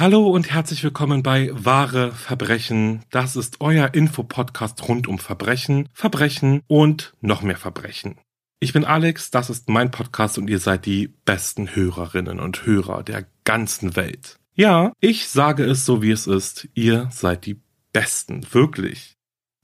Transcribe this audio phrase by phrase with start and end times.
[0.00, 3.02] Hallo und herzlich willkommen bei Wahre Verbrechen.
[3.10, 8.16] Das ist euer Infopodcast rund um Verbrechen, Verbrechen und noch mehr Verbrechen.
[8.60, 13.02] Ich bin Alex, das ist mein Podcast und ihr seid die besten Hörerinnen und Hörer
[13.02, 14.38] der ganzen Welt.
[14.54, 17.60] Ja, ich sage es so wie es ist, ihr seid die
[17.92, 19.18] Besten, wirklich.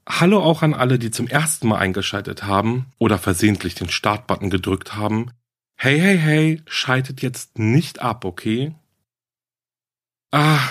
[0.07, 4.95] Hallo auch an alle, die zum ersten Mal eingeschaltet haben oder versehentlich den Startbutton gedrückt
[4.95, 5.31] haben.
[5.77, 8.75] Hey, hey, hey, schaltet jetzt nicht ab, okay?
[10.39, 10.69] Ah,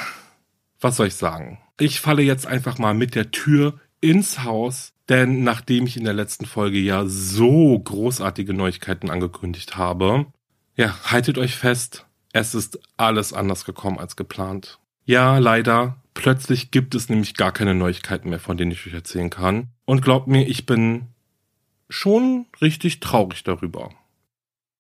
[0.81, 1.59] was soll ich sagen?
[1.81, 6.13] Ich falle jetzt einfach mal mit der Tür ins Haus, denn nachdem ich in der
[6.13, 10.27] letzten Folge ja so großartige Neuigkeiten angekündigt habe,
[10.77, 14.79] ja, haltet euch fest, es ist alles anders gekommen als geplant.
[15.05, 19.31] Ja, leider, plötzlich gibt es nämlich gar keine Neuigkeiten mehr, von denen ich euch erzählen
[19.31, 19.71] kann.
[19.85, 21.09] Und glaubt mir, ich bin
[21.89, 23.91] schon richtig traurig darüber.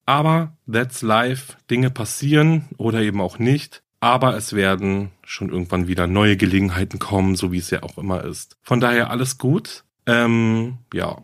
[0.04, 3.82] Aber that's life, Dinge passieren oder eben auch nicht.
[4.00, 8.24] Aber es werden schon irgendwann wieder neue Gelegenheiten kommen, so wie es ja auch immer
[8.24, 8.56] ist.
[8.62, 9.84] Von daher alles gut.
[10.06, 11.22] Ähm, ja.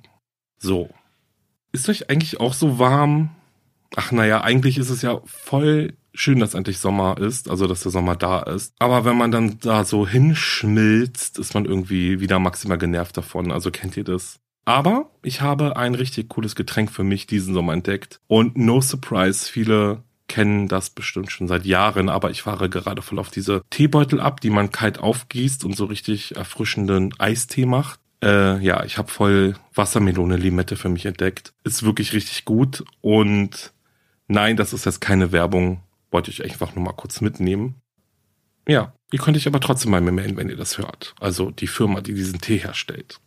[0.58, 0.90] So.
[1.72, 3.30] Ist euch eigentlich auch so warm?
[3.94, 7.92] Ach naja, eigentlich ist es ja voll schön, dass endlich Sommer ist, also dass der
[7.92, 8.74] Sommer da ist.
[8.78, 13.50] Aber wenn man dann da so hinschmilzt, ist man irgendwie wieder maximal genervt davon.
[13.50, 14.40] Also kennt ihr das?
[14.64, 18.20] Aber ich habe ein richtig cooles Getränk für mich diesen Sommer entdeckt.
[18.28, 23.18] Und no surprise, viele kennen das bestimmt schon seit Jahren, aber ich fahre gerade voll
[23.18, 28.00] auf diese Teebeutel ab, die man kalt aufgießt und so richtig erfrischenden Eistee macht.
[28.24, 31.52] Äh, ja, ich habe voll Wassermelone Limette für mich entdeckt.
[31.64, 33.74] Ist wirklich richtig gut und
[34.26, 35.82] nein, das ist jetzt keine Werbung.
[36.10, 37.74] Wollte ich einfach nur mal kurz mitnehmen.
[38.66, 41.14] Ja, ihr könnt euch aber trotzdem mal melden, wenn ihr das hört.
[41.20, 43.20] Also die Firma, die diesen Tee herstellt.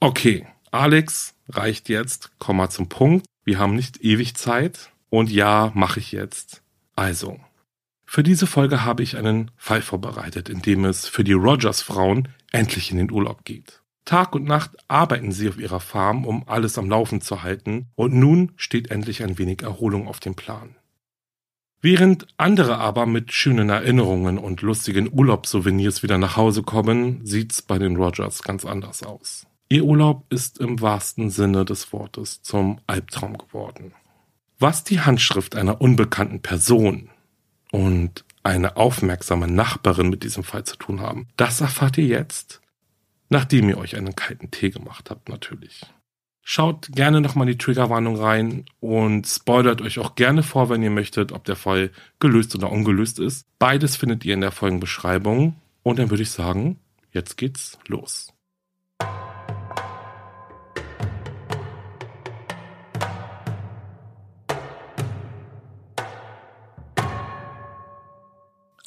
[0.00, 2.30] Okay, Alex reicht jetzt.
[2.38, 3.26] Komm mal zum Punkt.
[3.44, 4.89] Wir haben nicht ewig Zeit.
[5.10, 6.62] Und ja, mache ich jetzt.
[6.96, 7.38] Also,
[8.06, 12.90] für diese Folge habe ich einen Fall vorbereitet, in dem es für die Rogers-Frauen endlich
[12.90, 13.82] in den Urlaub geht.
[14.04, 18.14] Tag und Nacht arbeiten sie auf ihrer Farm, um alles am Laufen zu halten, und
[18.14, 20.74] nun steht endlich ein wenig Erholung auf dem Plan.
[21.80, 27.78] Während andere aber mit schönen Erinnerungen und lustigen Urlaubssouvenirs wieder nach Hause kommen, sieht's bei
[27.78, 29.46] den Rogers ganz anders aus.
[29.68, 33.94] Ihr Urlaub ist im wahrsten Sinne des Wortes zum Albtraum geworden.
[34.60, 37.08] Was die Handschrift einer unbekannten Person
[37.72, 42.60] und eine aufmerksame Nachbarin mit diesem Fall zu tun haben, das erfahrt ihr jetzt,
[43.30, 45.86] nachdem ihr euch einen kalten Tee gemacht habt natürlich.
[46.42, 51.32] Schaut gerne nochmal die Triggerwarnung rein und spoilert euch auch gerne vor, wenn ihr möchtet,
[51.32, 53.46] ob der Fall gelöst oder ungelöst ist.
[53.58, 55.56] Beides findet ihr in der Folgenbeschreibung.
[55.82, 56.78] Und dann würde ich sagen,
[57.12, 58.34] jetzt geht's los.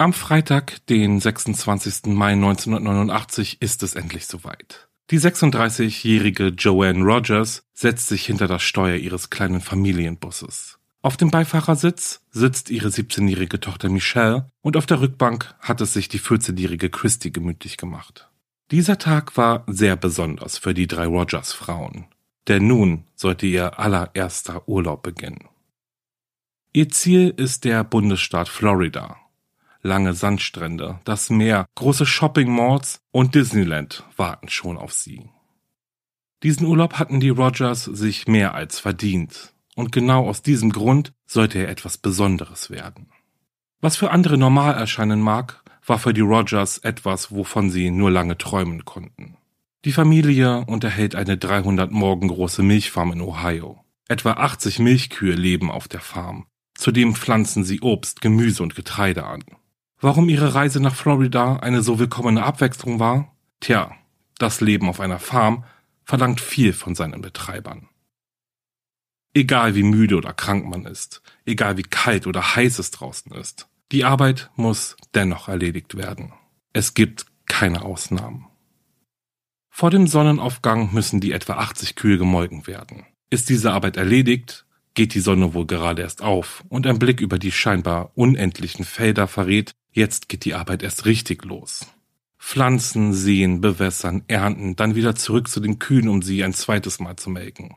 [0.03, 2.07] Am Freitag, den 26.
[2.07, 4.89] Mai 1989, ist es endlich soweit.
[5.11, 10.77] Die 36-jährige Joanne Rogers setzt sich hinter das Steuer ihres kleinen Familienbusses.
[11.01, 16.09] Auf dem Beifahrersitz sitzt ihre 17-jährige Tochter Michelle und auf der Rückbank hat es sich
[16.09, 18.29] die 14-jährige Christy gemütlich gemacht.
[18.71, 22.07] Dieser Tag war sehr besonders für die drei Rogers-Frauen,
[22.49, 25.47] denn nun sollte ihr allererster Urlaub beginnen.
[26.73, 29.22] Ihr Ziel ist der Bundesstaat Florida,
[29.83, 35.29] lange Sandstrände, das Meer, große Shopping Malls und Disneyland warten schon auf sie.
[36.41, 39.53] Diesen Urlaub hatten die Rogers sich mehr als verdient.
[39.75, 43.09] Und genau aus diesem Grund sollte er etwas Besonderes werden.
[43.81, 48.37] Was für andere normal erscheinen mag, war für die Rogers etwas, wovon sie nur lange
[48.37, 49.37] träumen konnten.
[49.85, 53.83] Die Familie unterhält eine 300 Morgen große Milchfarm in Ohio.
[54.07, 56.45] Etwa 80 Milchkühe leben auf der Farm.
[56.75, 59.43] Zudem pflanzen sie Obst, Gemüse und Getreide an.
[60.03, 63.33] Warum ihre Reise nach Florida eine so willkommene Abwechslung war?
[63.61, 63.95] Tja,
[64.37, 65.63] das Leben auf einer Farm
[66.03, 67.87] verlangt viel von seinen Betreibern.
[69.33, 73.69] Egal wie müde oder krank man ist, egal wie kalt oder heiß es draußen ist,
[73.93, 76.33] die Arbeit muss dennoch erledigt werden.
[76.73, 78.47] Es gibt keine Ausnahmen.
[79.69, 83.05] Vor dem Sonnenaufgang müssen die etwa 80 Kühe gemolken werden.
[83.29, 84.65] Ist diese Arbeit erledigt,
[84.95, 89.29] geht die Sonne wohl gerade erst auf und ein Blick über die scheinbar unendlichen Felder
[89.29, 91.87] verrät, jetzt geht die Arbeit erst richtig los.
[92.37, 97.15] Pflanzen, säen, bewässern, ernten, dann wieder zurück zu den Kühen, um sie ein zweites Mal
[97.15, 97.75] zu melken.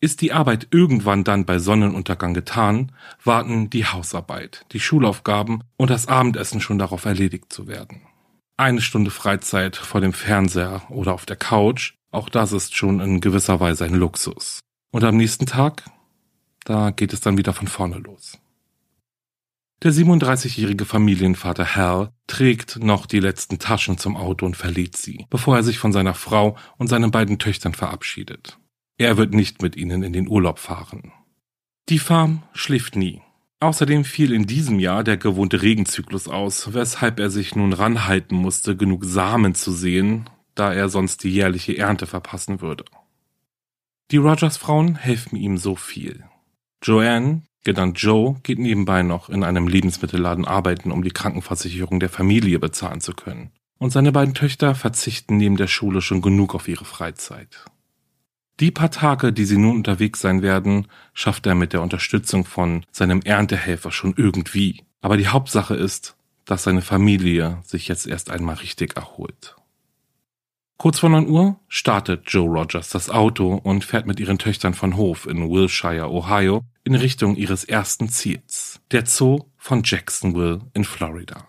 [0.00, 2.92] Ist die Arbeit irgendwann dann bei Sonnenuntergang getan,
[3.24, 8.02] warten die Hausarbeit, die Schulaufgaben und das Abendessen schon darauf erledigt zu werden.
[8.56, 13.20] Eine Stunde Freizeit vor dem Fernseher oder auf der Couch, auch das ist schon in
[13.20, 14.60] gewisser Weise ein Luxus.
[14.92, 15.84] Und am nächsten Tag,
[16.64, 18.38] da geht es dann wieder von vorne los.
[19.82, 25.56] Der 37-jährige Familienvater Hal trägt noch die letzten Taschen zum Auto und verlädt sie, bevor
[25.56, 28.58] er sich von seiner Frau und seinen beiden Töchtern verabschiedet.
[28.98, 31.12] Er wird nicht mit ihnen in den Urlaub fahren.
[31.88, 33.22] Die Farm schläft nie.
[33.60, 38.76] Außerdem fiel in diesem Jahr der gewohnte Regenzyklus aus, weshalb er sich nun ranhalten musste,
[38.76, 42.84] genug Samen zu sehen, da er sonst die jährliche Ernte verpassen würde.
[44.10, 46.24] Die Rogers Frauen helfen ihm so viel.
[46.82, 52.58] Joanne, genannt Joe, geht nebenbei noch in einem Lebensmittelladen arbeiten, um die Krankenversicherung der Familie
[52.58, 53.50] bezahlen zu können.
[53.78, 57.64] Und seine beiden Töchter verzichten neben der Schule schon genug auf ihre Freizeit.
[58.60, 62.84] Die paar Tage, die sie nun unterwegs sein werden, schafft er mit der Unterstützung von
[62.90, 64.82] seinem Erntehelfer schon irgendwie.
[65.00, 69.54] Aber die Hauptsache ist, dass seine Familie sich jetzt erst einmal richtig erholt.
[70.78, 74.96] Kurz vor 9 Uhr startet Joe Rogers das Auto und fährt mit ihren Töchtern von
[74.96, 81.48] Hof in Wilshire, Ohio, in Richtung ihres ersten Ziels, der Zoo von Jacksonville in Florida.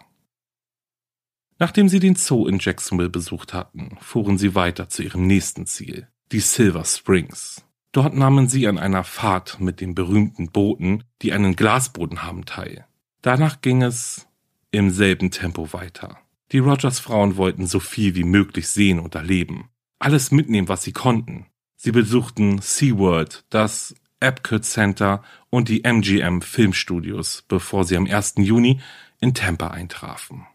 [1.60, 6.08] Nachdem sie den Zoo in Jacksonville besucht hatten, fuhren sie weiter zu ihrem nächsten Ziel,
[6.32, 7.64] die Silver Springs.
[7.92, 12.88] Dort nahmen sie an einer Fahrt mit den berühmten Booten, die einen Glasboden haben, teil.
[13.22, 14.28] Danach ging es
[14.72, 16.18] im selben Tempo weiter.
[16.52, 19.70] Die Rogers Frauen wollten so viel wie möglich sehen und erleben.
[20.00, 21.46] Alles mitnehmen, was sie konnten.
[21.76, 28.36] Sie besuchten SeaWorld, das Epcot Center und die MGM Filmstudios, bevor sie am 1.
[28.38, 28.82] Juni
[29.20, 30.46] in Tampa eintrafen.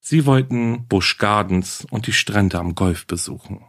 [0.00, 3.64] Sie wollten Busch Gardens und die Strände am Golf besuchen.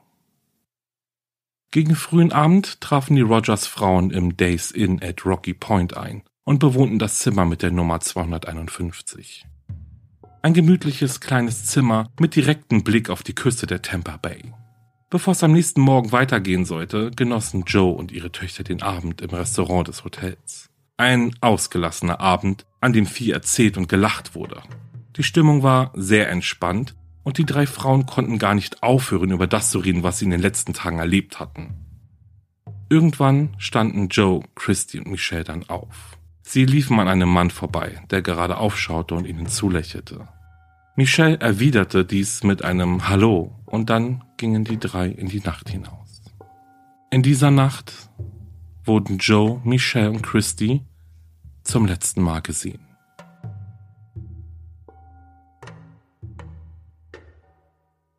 [1.72, 6.60] Gegen frühen Abend trafen die Rogers Frauen im Days Inn at Rocky Point ein und
[6.60, 9.46] bewohnten das Zimmer mit der Nummer 251.
[10.42, 14.54] Ein gemütliches kleines Zimmer mit direktem Blick auf die Küste der Tampa Bay.
[15.10, 19.32] Bevor es am nächsten Morgen weitergehen sollte, genossen Joe und ihre Töchter den Abend im
[19.32, 20.70] Restaurant des Hotels.
[20.96, 24.64] Ein ausgelassener Abend, an dem viel erzählt und gelacht wurde.
[25.18, 29.72] Die Stimmung war sehr entspannt und die drei Frauen konnten gar nicht aufhören, über das
[29.72, 31.74] zu reden, was sie in den letzten Tagen erlebt hatten.
[32.90, 36.19] Irgendwann standen Joe, Christy und Michelle dann auf.
[36.52, 40.28] Sie liefen an einem Mann vorbei, der gerade aufschaute und ihnen zulächelte.
[40.96, 46.24] Michelle erwiderte dies mit einem Hallo und dann gingen die drei in die Nacht hinaus.
[47.12, 48.10] In dieser Nacht
[48.84, 50.82] wurden Joe, Michelle und Christy
[51.62, 52.82] zum letzten Mal gesehen.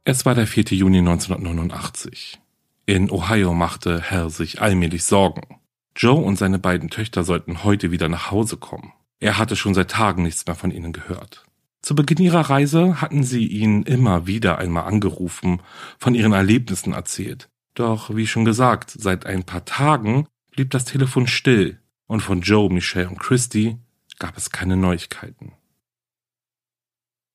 [0.04, 0.66] Es war der 4.
[0.66, 2.40] Juni 1989.
[2.86, 5.59] In Ohio machte Hal sich allmählich Sorgen.
[5.96, 8.92] Joe und seine beiden Töchter sollten heute wieder nach Hause kommen.
[9.18, 11.44] Er hatte schon seit Tagen nichts mehr von ihnen gehört.
[11.82, 15.62] Zu Beginn ihrer Reise hatten sie ihn immer wieder einmal angerufen,
[15.98, 17.48] von ihren Erlebnissen erzählt.
[17.74, 22.70] Doch, wie schon gesagt, seit ein paar Tagen blieb das Telefon still und von Joe,
[22.70, 23.78] Michelle und Christy
[24.18, 25.52] gab es keine Neuigkeiten.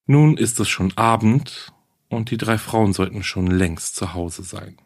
[0.05, 1.73] Nun ist es schon Abend
[2.09, 4.77] und die drei Frauen sollten schon längst zu Hause sein.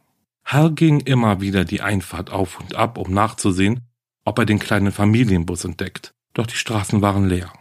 [0.49, 3.81] Hal ging immer wieder die Einfahrt auf und ab, um nachzusehen,
[4.25, 7.53] ob er den kleinen Familienbus entdeckt, doch die Straßen waren leer.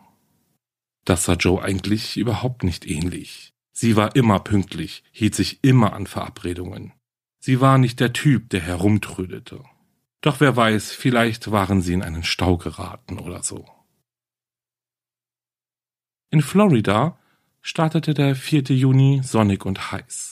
[1.04, 3.52] Das sah Joe eigentlich überhaupt nicht ähnlich.
[3.72, 6.94] Sie war immer pünktlich, hielt sich immer an Verabredungen.
[7.40, 9.62] Sie war nicht der Typ, der herumtrödelte.
[10.22, 13.66] Doch wer weiß, vielleicht waren sie in einen Stau geraten oder so.
[16.30, 17.18] In Florida
[17.60, 18.62] startete der 4.
[18.74, 20.27] Juni sonnig und heiß.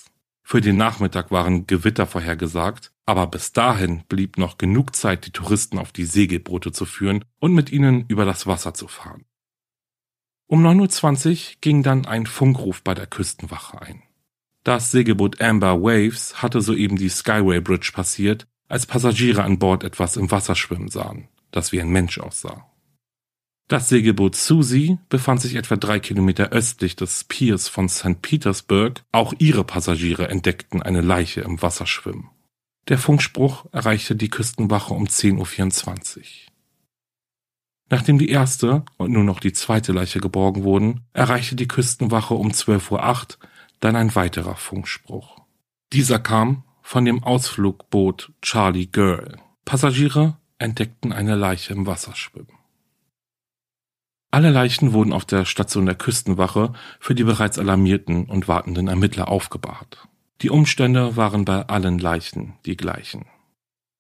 [0.49, 5.77] Für den Nachmittag waren Gewitter vorhergesagt, aber bis dahin blieb noch genug Zeit, die Touristen
[5.77, 9.25] auf die Segelboote zu führen und mit ihnen über das Wasser zu fahren.
[10.47, 14.05] Um 9.20 Uhr ging dann ein Funkruf bei der Küstenwache ein.
[14.63, 20.17] Das Segelboot Amber Waves hatte soeben die Skyway Bridge passiert, als Passagiere an Bord etwas
[20.17, 22.71] im Wasser schwimmen sahen, das wie ein Mensch aussah.
[23.69, 28.23] Das Segelboot Susie befand sich etwa drei Kilometer östlich des Piers von St.
[28.23, 29.03] Petersburg.
[29.11, 32.31] Auch ihre Passagiere entdeckten eine Leiche im Wasser schwimmen.
[32.89, 36.25] Der Funkspruch erreichte die Küstenwache um 10.24 Uhr.
[37.91, 42.51] Nachdem die erste und nun noch die zweite Leiche geborgen wurden, erreichte die Küstenwache um
[42.51, 43.49] 12.08 Uhr
[43.81, 45.41] dann ein weiterer Funkspruch.
[45.93, 49.41] Dieser kam von dem Ausflugboot Charlie Girl.
[49.65, 52.56] Passagiere entdeckten eine Leiche im Wasser schwimmen.
[54.31, 59.29] Alle Leichen wurden auf der Station der Küstenwache für die bereits alarmierten und wartenden Ermittler
[59.29, 60.09] aufgebahrt.
[60.43, 63.27] Die Umstände waren bei allen Leichen die gleichen.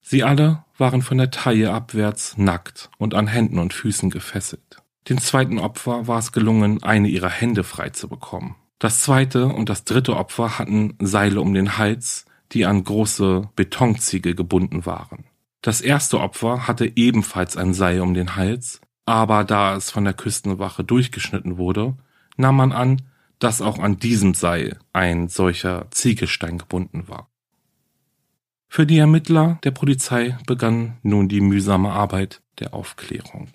[0.02, 4.82] Sie alle waren von der Taille abwärts nackt und an Händen und Füßen gefesselt.
[5.08, 8.56] Dem zweiten Opfer war es gelungen, eine ihrer Hände frei zu bekommen.
[8.78, 14.34] Das zweite und das dritte Opfer hatten Seile um den Hals, die an große Betonziegel
[14.34, 15.24] gebunden waren.
[15.62, 20.14] Das erste Opfer hatte ebenfalls ein Seil um den Hals, aber da es von der
[20.14, 21.94] Küstenwache durchgeschnitten wurde,
[22.36, 23.02] nahm man an,
[23.38, 27.30] dass auch an diesem Seil ein solcher Ziegelstein gebunden war.
[28.68, 33.48] Für die Ermittler der Polizei begann nun die mühsame Arbeit der Aufklärung.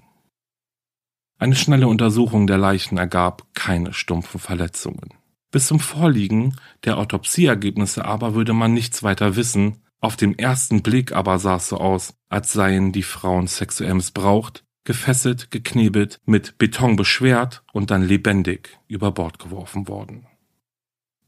[1.38, 5.10] Eine schnelle Untersuchung der Leichen ergab keine stumpfen Verletzungen.
[5.50, 6.56] Bis zum Vorliegen
[6.86, 11.68] der Autopsieergebnisse aber würde man nichts weiter wissen, auf den ersten Blick aber sah es
[11.68, 18.04] so aus, als seien die Frauen sexuell missbraucht gefesselt, geknebelt, mit Beton beschwert und dann
[18.04, 20.28] lebendig über Bord geworfen worden.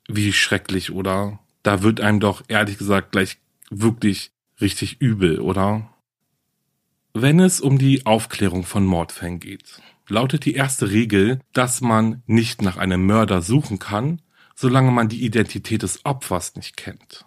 [0.07, 1.39] Wie schrecklich, oder?
[1.61, 3.37] Da wird einem doch ehrlich gesagt gleich
[3.69, 5.89] wirklich richtig übel, oder?
[7.13, 12.61] Wenn es um die Aufklärung von Mordfällen geht, lautet die erste Regel, dass man nicht
[12.61, 14.21] nach einem Mörder suchen kann,
[14.55, 17.25] solange man die Identität des Opfers nicht kennt.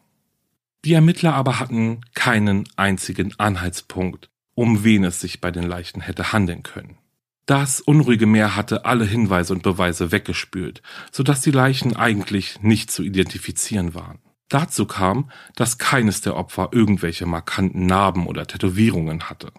[0.85, 6.33] Die Ermittler aber hatten keinen einzigen Anhaltspunkt, um wen es sich bei den Leichen hätte
[6.33, 6.99] handeln können.
[7.45, 10.83] Das unruhige Meer hatte alle Hinweise und Beweise weggespült,
[11.13, 14.19] so dass die Leichen eigentlich nicht zu identifizieren waren.
[14.49, 19.53] Dazu kam, dass keines der Opfer irgendwelche markanten Narben oder Tätowierungen hatte.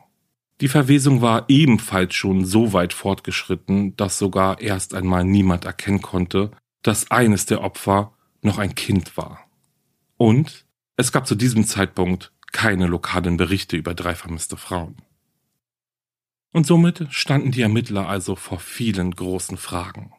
[0.60, 6.52] Die Verwesung war ebenfalls schon so weit fortgeschritten, dass sogar erst einmal niemand erkennen konnte,
[6.82, 9.48] dass eines der Opfer noch ein Kind war.
[10.18, 14.96] Und es gab zu diesem Zeitpunkt keine lokalen Berichte über drei vermisste Frauen.
[16.52, 20.14] Und somit standen die Ermittler also vor vielen großen Fragen.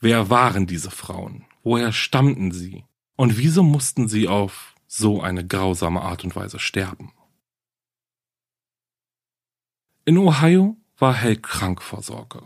[0.00, 1.44] Wer waren diese Frauen?
[1.62, 2.84] Woher stammten sie?
[3.16, 7.12] Und wieso mussten sie auf so eine grausame Art und Weise sterben?
[10.04, 12.42] In Ohio war Hell krank vor Sorge.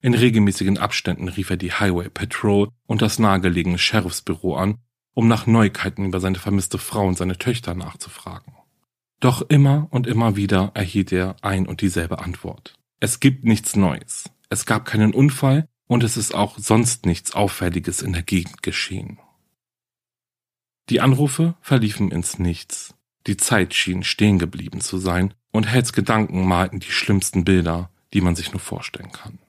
[0.00, 4.78] In regelmäßigen Abständen rief er die Highway Patrol und das nahegelegene Sheriffsbüro an,
[5.18, 8.52] um nach Neuigkeiten über seine vermisste Frau und seine Töchter nachzufragen.
[9.18, 12.78] Doch immer und immer wieder erhielt er ein und dieselbe Antwort.
[13.00, 14.30] Es gibt nichts Neues.
[14.48, 19.18] Es gab keinen Unfall und es ist auch sonst nichts Auffälliges in der Gegend geschehen.
[20.88, 22.94] Die Anrufe verliefen ins Nichts.
[23.26, 28.20] Die Zeit schien stehen geblieben zu sein und Hells Gedanken malten die schlimmsten Bilder, die
[28.20, 29.40] man sich nur vorstellen kann.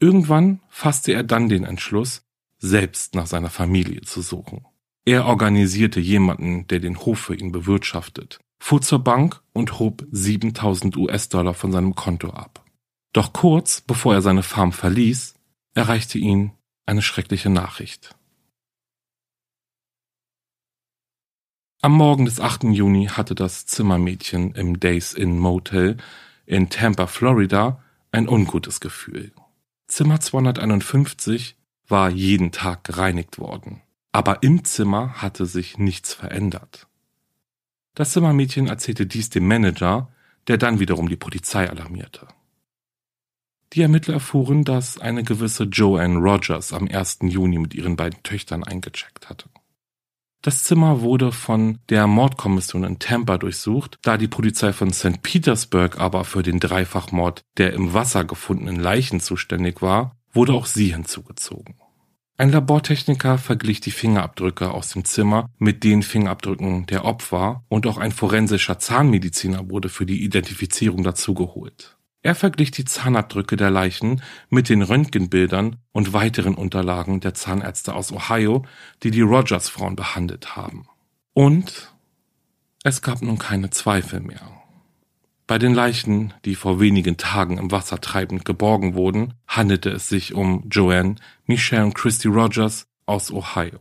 [0.00, 2.24] Irgendwann fasste er dann den Entschluss,
[2.58, 4.66] selbst nach seiner Familie zu suchen.
[5.04, 10.96] Er organisierte jemanden, der den Hof für ihn bewirtschaftet, fuhr zur Bank und hob 7000
[10.96, 12.64] US-Dollar von seinem Konto ab.
[13.12, 15.34] Doch kurz bevor er seine Farm verließ,
[15.74, 16.52] erreichte ihn
[16.86, 18.14] eine schreckliche Nachricht.
[21.80, 22.64] Am Morgen des 8.
[22.64, 25.96] Juni hatte das Zimmermädchen im Days Inn Motel
[26.46, 27.82] in Tampa, Florida,
[28.12, 29.32] ein ungutes Gefühl.
[29.88, 31.56] Zimmer 251
[31.88, 33.82] war jeden Tag gereinigt worden,
[34.12, 36.86] aber im Zimmer hatte sich nichts verändert.
[37.94, 40.08] Das Zimmermädchen erzählte dies dem Manager,
[40.46, 42.28] der dann wiederum die Polizei alarmierte.
[43.72, 47.20] Die Ermittler erfuhren, dass eine gewisse Joanne Rogers am 1.
[47.22, 49.48] Juni mit ihren beiden Töchtern eingecheckt hatte.
[50.42, 55.22] Das Zimmer wurde von der Mordkommission in Tampa durchsucht, da die Polizei von St.
[55.22, 60.92] Petersburg aber für den Dreifachmord der im Wasser gefundenen Leichen zuständig war, wurde auch sie
[60.92, 61.76] hinzugezogen.
[62.42, 67.98] Ein Labortechniker verglich die Fingerabdrücke aus dem Zimmer mit den Fingerabdrücken der Opfer und auch
[67.98, 71.96] ein forensischer Zahnmediziner wurde für die Identifizierung dazugeholt.
[72.20, 78.10] Er verglich die Zahnabdrücke der Leichen mit den Röntgenbildern und weiteren Unterlagen der Zahnärzte aus
[78.10, 78.64] Ohio,
[79.04, 80.88] die die Rogers-Frauen behandelt haben.
[81.34, 81.94] Und
[82.82, 84.61] es gab nun keine Zweifel mehr.
[85.52, 90.32] Bei den Leichen, die vor wenigen Tagen im Wasser treibend geborgen wurden, handelte es sich
[90.32, 93.80] um Joanne, Michelle und Christy Rogers aus Ohio.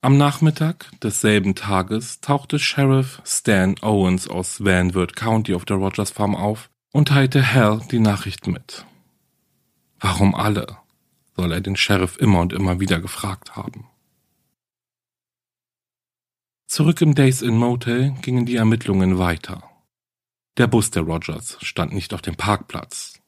[0.00, 6.10] Am Nachmittag desselben Tages tauchte Sheriff Stan Owens aus Van Wert County auf der Rogers
[6.10, 8.84] Farm auf und teilte Hal die Nachricht mit.
[10.00, 10.78] Warum alle?
[11.36, 13.86] soll er den Sheriff immer und immer wieder gefragt haben.
[16.70, 19.64] Zurück im Days Inn Motel gingen die Ermittlungen weiter.
[20.56, 23.20] Der Bus der Rogers stand nicht auf dem Parkplatz.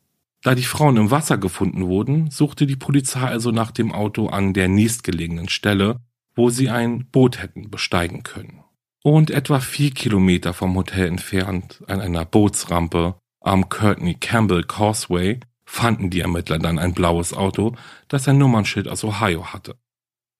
[0.43, 4.55] Da die Frauen im Wasser gefunden wurden, suchte die Polizei also nach dem Auto an
[4.55, 5.99] der nächstgelegenen Stelle
[6.35, 8.63] wo sie ein Boot hätten besteigen können.
[9.03, 16.11] Und etwa vier Kilometer vom Hotel entfernt, an einer Bootsrampe am Courtney Campbell Causeway, fanden
[16.11, 17.75] die Ermittler dann ein blaues Auto,
[18.09, 19.77] das ein Nummernschild aus Ohio hatte.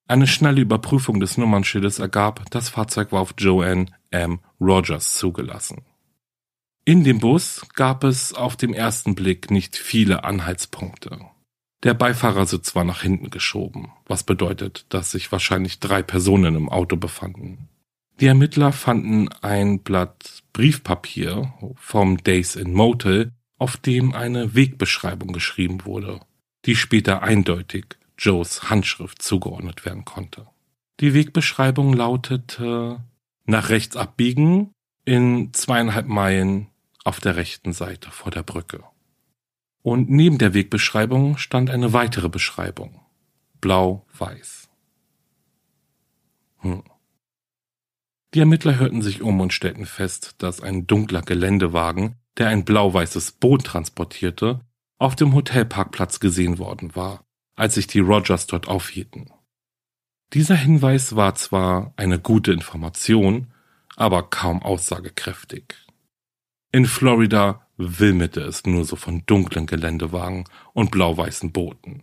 [0.09, 4.41] Eine schnelle Überprüfung des Nummernschildes ergab, das Fahrzeug war auf Joanne M.
[4.61, 5.83] Rogers zugelassen.
[6.85, 11.21] In dem Bus gab es auf den ersten Blick nicht viele Anhaltspunkte.
[11.85, 16.97] Der Beifahrersitz war nach hinten geschoben, was bedeutet, dass sich wahrscheinlich drei Personen im Auto
[16.97, 17.69] befanden.
[18.21, 25.85] Die Ermittler fanden ein Blatt Briefpapier vom Days in Motel, auf dem eine Wegbeschreibung geschrieben
[25.85, 26.21] wurde,
[26.67, 30.47] die später eindeutig Joes Handschrift zugeordnet werden konnte.
[31.01, 33.03] Die Wegbeschreibung lautete
[33.47, 34.73] nach rechts abbiegen
[35.05, 36.69] in zweieinhalb Meilen
[37.05, 38.85] auf der rechten Seite vor der Brücke.
[39.83, 43.01] Und neben der Wegbeschreibung stand eine weitere Beschreibung.
[43.61, 44.69] Blau-Weiß.
[46.59, 46.85] Hm.
[48.35, 53.33] Die Ermittler hörten sich um und stellten fest, dass ein dunkler Geländewagen, der ein blau-weißes
[53.33, 54.61] Boot transportierte,
[54.99, 57.25] auf dem Hotelparkplatz gesehen worden war,
[57.57, 59.31] als sich die Rogers dort aufhielten.
[60.33, 63.49] Dieser Hinweis war zwar eine gute Information,
[63.97, 65.75] aber kaum aussagekräftig.
[66.73, 72.03] In Florida wimmelte es nur so von dunklen Geländewagen und blau-weißen Booten.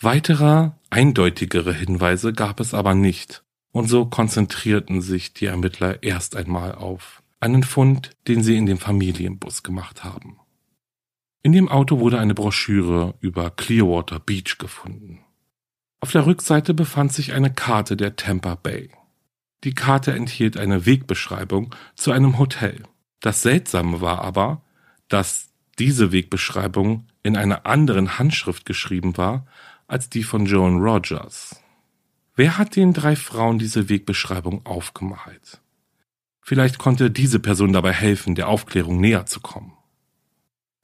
[0.00, 6.74] Weiterer, eindeutigere Hinweise gab es aber nicht, und so konzentrierten sich die Ermittler erst einmal
[6.74, 10.38] auf einen Fund, den sie in dem Familienbus gemacht haben.
[11.44, 15.20] In dem Auto wurde eine Broschüre über Clearwater Beach gefunden.
[16.00, 18.90] Auf der Rückseite befand sich eine Karte der Tampa Bay.
[19.62, 22.82] Die Karte enthielt eine Wegbeschreibung zu einem Hotel.
[23.20, 24.62] Das Seltsame war aber,
[25.08, 29.46] dass diese Wegbeschreibung in einer anderen Handschrift geschrieben war
[29.86, 31.60] als die von Joan Rogers.
[32.34, 35.60] Wer hat den drei Frauen diese Wegbeschreibung aufgemalt?
[36.40, 39.74] Vielleicht konnte diese Person dabei helfen, der Aufklärung näher zu kommen.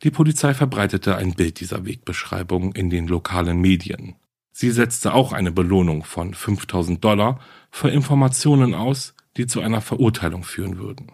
[0.03, 4.17] Die Polizei verbreitete ein Bild dieser Wegbeschreibung in den lokalen Medien.
[4.53, 10.43] Sie setzte auch eine Belohnung von 5000 Dollar für Informationen aus, die zu einer Verurteilung
[10.43, 11.13] führen würden.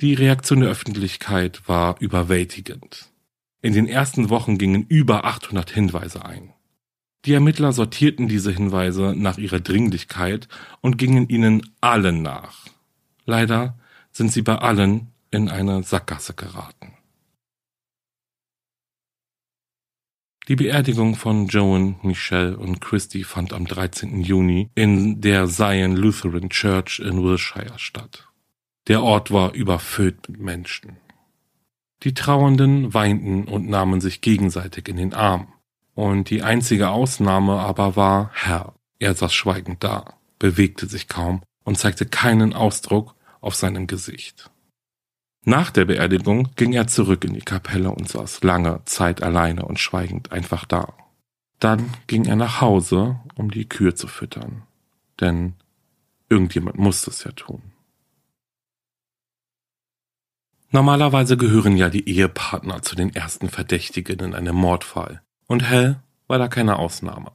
[0.00, 3.12] Die Reaktion der Öffentlichkeit war überwältigend.
[3.62, 6.52] In den ersten Wochen gingen über 800 Hinweise ein.
[7.24, 10.48] Die Ermittler sortierten diese Hinweise nach ihrer Dringlichkeit
[10.80, 12.66] und gingen ihnen allen nach.
[13.24, 13.78] Leider
[14.10, 16.93] sind sie bei allen in eine Sackgasse geraten.
[20.46, 24.20] Die Beerdigung von Joan, Michelle und Christy fand am 13.
[24.20, 28.28] Juni in der Zion Lutheran Church in Wilshire statt.
[28.86, 30.98] Der Ort war überfüllt mit Menschen.
[32.02, 35.48] Die Trauernden weinten und nahmen sich gegenseitig in den Arm.
[35.94, 38.74] Und die einzige Ausnahme aber war Herr.
[38.98, 44.50] Er saß schweigend da, bewegte sich kaum und zeigte keinen Ausdruck auf seinem Gesicht.
[45.44, 49.78] Nach der Beerdigung ging er zurück in die Kapelle und saß lange Zeit alleine und
[49.78, 50.94] schweigend einfach da.
[51.60, 54.62] Dann ging er nach Hause, um die Kühe zu füttern.
[55.20, 55.54] Denn
[56.30, 57.62] irgendjemand musste es ja tun.
[60.70, 65.22] Normalerweise gehören ja die Ehepartner zu den ersten Verdächtigen in einem Mordfall.
[65.46, 67.32] Und Hell war da keine Ausnahme.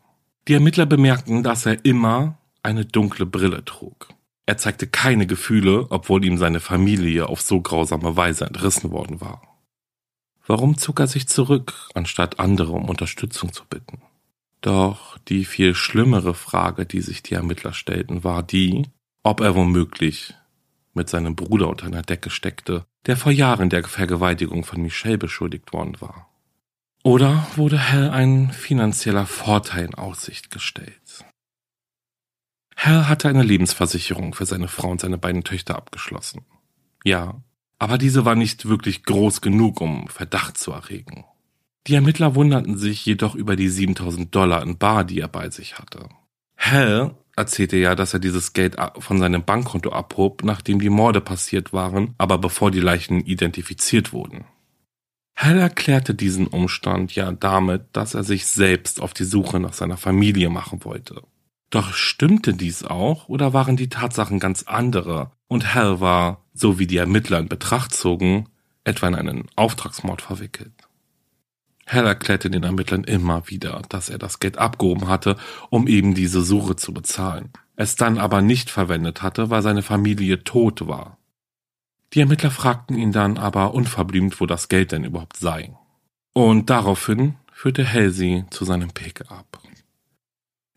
[0.48, 4.10] Die Ermittler bemerkten, dass er immer eine dunkle Brille trug.
[4.50, 9.44] Er zeigte keine Gefühle, obwohl ihm seine Familie auf so grausame Weise entrissen worden war.
[10.48, 14.02] Warum zog er sich zurück, anstatt andere um Unterstützung zu bitten?
[14.62, 18.88] Doch die viel schlimmere Frage, die sich die Ermittler stellten, war die,
[19.22, 20.34] ob er womöglich
[20.96, 25.74] mit seinem Bruder unter einer Decke steckte der vor Jahren der Vergewaltigung von Michelle beschuldigt
[25.74, 26.28] worden war.
[27.04, 30.99] Oder wurde Hal ein finanzieller Vorteil in Aussicht gestellt?
[32.80, 36.46] Hal hatte eine Lebensversicherung für seine Frau und seine beiden Töchter abgeschlossen.
[37.04, 37.42] Ja,
[37.78, 41.26] aber diese war nicht wirklich groß genug, um Verdacht zu erregen.
[41.88, 45.78] Die Ermittler wunderten sich jedoch über die 7000 Dollar in Bar, die er bei sich
[45.78, 46.08] hatte.
[46.56, 51.74] Hell erzählte ja, dass er dieses Geld von seinem Bankkonto abhob, nachdem die Morde passiert
[51.74, 54.46] waren, aber bevor die Leichen identifiziert wurden.
[55.36, 59.98] Hell erklärte diesen Umstand ja damit, dass er sich selbst auf die Suche nach seiner
[59.98, 61.24] Familie machen wollte.
[61.70, 66.88] Doch stimmte dies auch oder waren die Tatsachen ganz andere und Hell war, so wie
[66.88, 68.50] die Ermittler in Betracht zogen,
[68.84, 70.74] etwa in einen Auftragsmord verwickelt?
[71.86, 75.38] Hell erklärte den Ermittlern immer wieder, dass er das Geld abgehoben hatte,
[75.70, 80.44] um eben diese Suche zu bezahlen, es dann aber nicht verwendet hatte, weil seine Familie
[80.44, 81.18] tot war.
[82.14, 85.76] Die Ermittler fragten ihn dann aber unverblümt, wo das Geld denn überhaupt sei.
[86.34, 89.60] Und daraufhin führte Hell sie zu seinem Pick-up.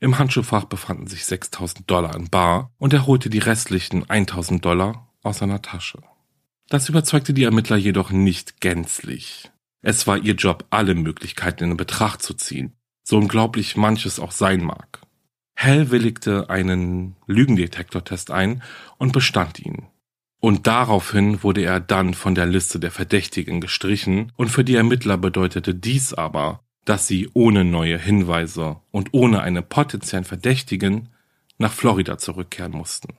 [0.03, 5.09] Im Handschuhfach befanden sich 6000 Dollar in Bar und er holte die restlichen 1000 Dollar
[5.23, 6.03] aus seiner Tasche.
[6.69, 9.53] Das überzeugte die Ermittler jedoch nicht gänzlich.
[9.81, 12.73] Es war ihr Job, alle Möglichkeiten in Betracht zu ziehen,
[13.05, 15.03] so unglaublich manches auch sein mag.
[15.55, 18.65] Hell willigte einen Lügendetektortest ein
[18.99, 19.87] und bestand ihn.
[20.41, 25.17] Und daraufhin wurde er dann von der Liste der Verdächtigen gestrichen, und für die Ermittler
[25.17, 31.09] bedeutete dies aber, dass sie ohne neue Hinweise und ohne einen potenziellen Verdächtigen
[31.59, 33.15] nach Florida zurückkehren mussten.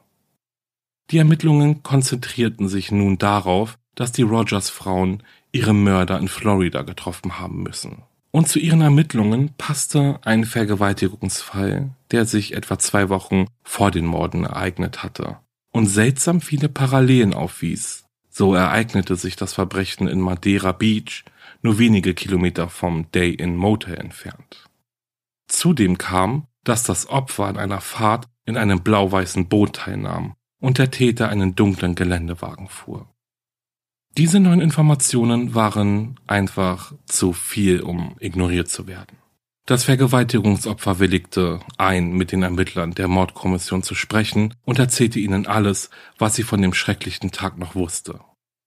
[1.11, 7.39] Die Ermittlungen konzentrierten sich nun darauf, dass die Rogers Frauen ihre Mörder in Florida getroffen
[7.39, 8.03] haben müssen.
[8.31, 14.43] Und zu ihren Ermittlungen passte ein Vergewaltigungsfall, der sich etwa zwei Wochen vor den Morden
[14.43, 15.37] ereignet hatte
[15.71, 18.05] und seltsam viele Parallelen aufwies.
[18.29, 21.23] So ereignete sich das Verbrechen in Madeira Beach,
[21.63, 24.69] nur wenige Kilometer vom Day-In Motel entfernt.
[25.47, 30.91] Zudem kam, dass das Opfer an einer Fahrt in einem blau-weißen Boot teilnahm und der
[30.91, 33.09] Täter einen dunklen Geländewagen fuhr.
[34.17, 39.17] Diese neuen Informationen waren einfach zu viel, um ignoriert zu werden.
[39.65, 45.89] Das Vergewaltigungsopfer willigte ein, mit den Ermittlern der Mordkommission zu sprechen und erzählte ihnen alles,
[46.17, 48.19] was sie von dem schrecklichen Tag noch wusste.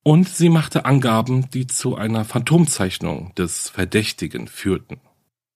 [0.07, 5.01] Und sie machte Angaben, die zu einer Phantomzeichnung des Verdächtigen führten.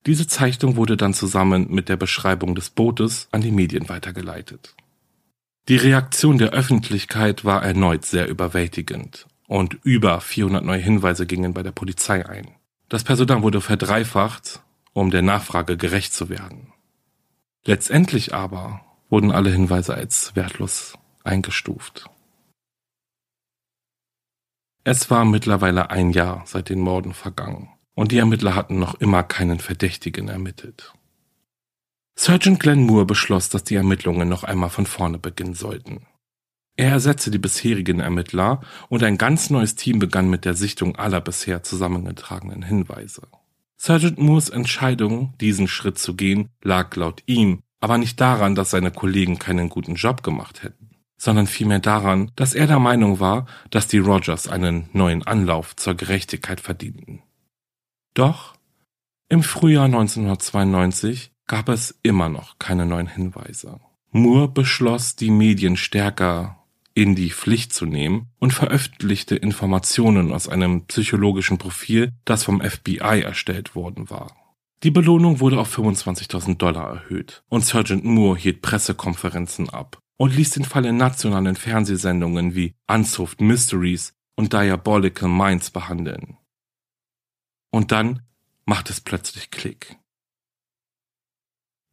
[0.06, 4.74] Diese Zeichnung wurde dann zusammen mit der Beschreibung des Bootes an die Medien weitergeleitet.
[5.68, 11.62] Die Reaktion der Öffentlichkeit war erneut sehr überwältigend und über 400 neue Hinweise gingen bei
[11.62, 12.48] der Polizei ein.
[12.88, 16.72] Das Personal wurde verdreifacht um der Nachfrage gerecht zu werden.
[17.64, 22.10] Letztendlich aber wurden alle Hinweise als wertlos eingestuft.
[24.84, 29.22] Es war mittlerweile ein Jahr seit den Morden vergangen und die Ermittler hatten noch immer
[29.22, 30.94] keinen Verdächtigen ermittelt.
[32.16, 36.06] Sergeant Glenn Moore beschloss, dass die Ermittlungen noch einmal von vorne beginnen sollten.
[36.76, 41.20] Er ersetzte die bisherigen Ermittler und ein ganz neues Team begann mit der Sichtung aller
[41.20, 43.28] bisher zusammengetragenen Hinweise.
[43.76, 48.90] Sergeant Moores Entscheidung, diesen Schritt zu gehen, lag laut ihm aber nicht daran, dass seine
[48.90, 50.79] Kollegen keinen guten Job gemacht hätten,
[51.20, 55.94] sondern vielmehr daran, dass er der Meinung war, dass die Rogers einen neuen Anlauf zur
[55.94, 57.22] Gerechtigkeit verdienten.
[58.14, 58.54] Doch
[59.28, 63.80] im Frühjahr 1992 gab es immer noch keine neuen Hinweise.
[64.10, 70.86] Moore beschloss, die Medien stärker in die Pflicht zu nehmen und veröffentlichte Informationen aus einem
[70.86, 74.34] psychologischen Profil, das vom FBI erstellt worden war.
[74.82, 80.50] Die Belohnung wurde auf 25.000 Dollar erhöht und Sergeant Moore hielt Pressekonferenzen ab und ließ
[80.50, 86.36] den Fall in nationalen Fernsehsendungen wie Unsolved Mysteries und Diabolical Minds behandeln.
[87.70, 88.20] Und dann
[88.66, 89.96] macht es plötzlich Klick.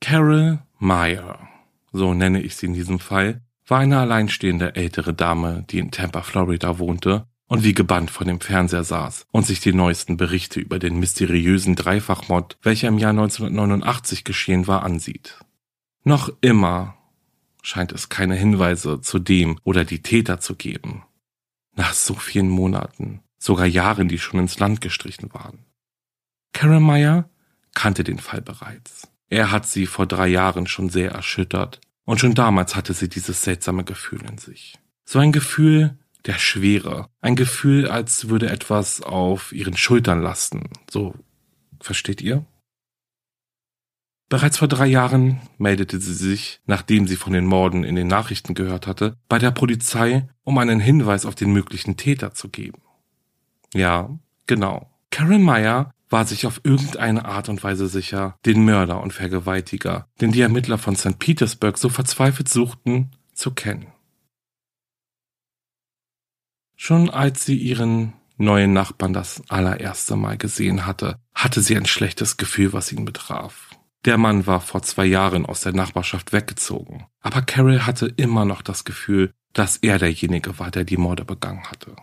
[0.01, 1.47] Carol Meyer,
[1.93, 6.21] so nenne ich sie in diesem Fall, war eine alleinstehende ältere Dame, die in Tampa,
[6.21, 10.79] Florida wohnte und wie gebannt vor dem Fernseher saß und sich die neuesten Berichte über
[10.79, 15.39] den mysteriösen Dreifachmord, welcher im Jahr 1989 geschehen war, ansieht.
[16.03, 16.96] Noch immer
[17.61, 21.03] scheint es keine Hinweise zu dem oder die Täter zu geben.
[21.75, 25.65] Nach so vielen Monaten, sogar Jahren, die schon ins Land gestrichen waren.
[26.53, 27.29] Karen Meyer
[27.73, 29.07] kannte den Fall bereits.
[29.29, 33.41] Er hat sie vor drei Jahren schon sehr erschüttert und schon damals hatte sie dieses
[33.41, 34.79] seltsame Gefühl in sich.
[35.05, 37.09] So ein Gefühl der Schwere.
[37.21, 40.69] Ein Gefühl, als würde etwas auf ihren Schultern lasten.
[40.89, 41.15] So,
[41.79, 42.45] versteht ihr?
[44.29, 48.55] Bereits vor drei Jahren meldete sie sich, nachdem sie von den Morden in den Nachrichten
[48.55, 52.81] gehört hatte, bei der Polizei, um einen Hinweis auf den möglichen Täter zu geben.
[53.73, 54.09] Ja,
[54.45, 54.91] genau.
[55.11, 60.31] Karen Meyer war sich auf irgendeine Art und Weise sicher, den Mörder und Vergewaltiger, den
[60.31, 61.19] die Ermittler von St.
[61.19, 63.87] Petersburg so verzweifelt suchten, zu kennen.
[66.75, 72.37] Schon als sie ihren neuen Nachbarn das allererste Mal gesehen hatte, hatte sie ein schlechtes
[72.37, 73.66] Gefühl, was ihn betraf.
[74.07, 78.61] Der Mann war vor zwei Jahren aus der Nachbarschaft weggezogen, aber Carol hatte immer noch
[78.61, 81.93] das Gefühl, dass er derjenige war, der die Morde begangen hatte.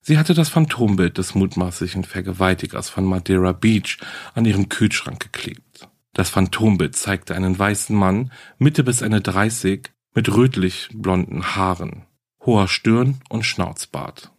[0.00, 3.98] Sie hatte das Phantombild des mutmaßlichen Vergewaltigers von Madeira Beach
[4.32, 5.90] an ihrem Kühlschrank geklebt.
[6.14, 12.06] Das Phantombild zeigte einen weißen Mann, Mitte bis Ende 30, mit rötlich blonden Haaren,
[12.46, 14.32] hoher Stirn und Schnauzbart.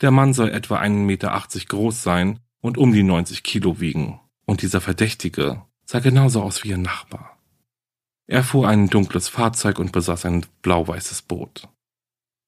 [0.00, 4.20] Der Mann soll etwa 1,80 Meter groß sein und um die 90 Kilo wiegen.
[4.46, 7.38] Und dieser Verdächtige sah genauso aus wie ihr Nachbar.
[8.26, 11.68] Er fuhr ein dunkles Fahrzeug und besaß ein blau-weißes Boot.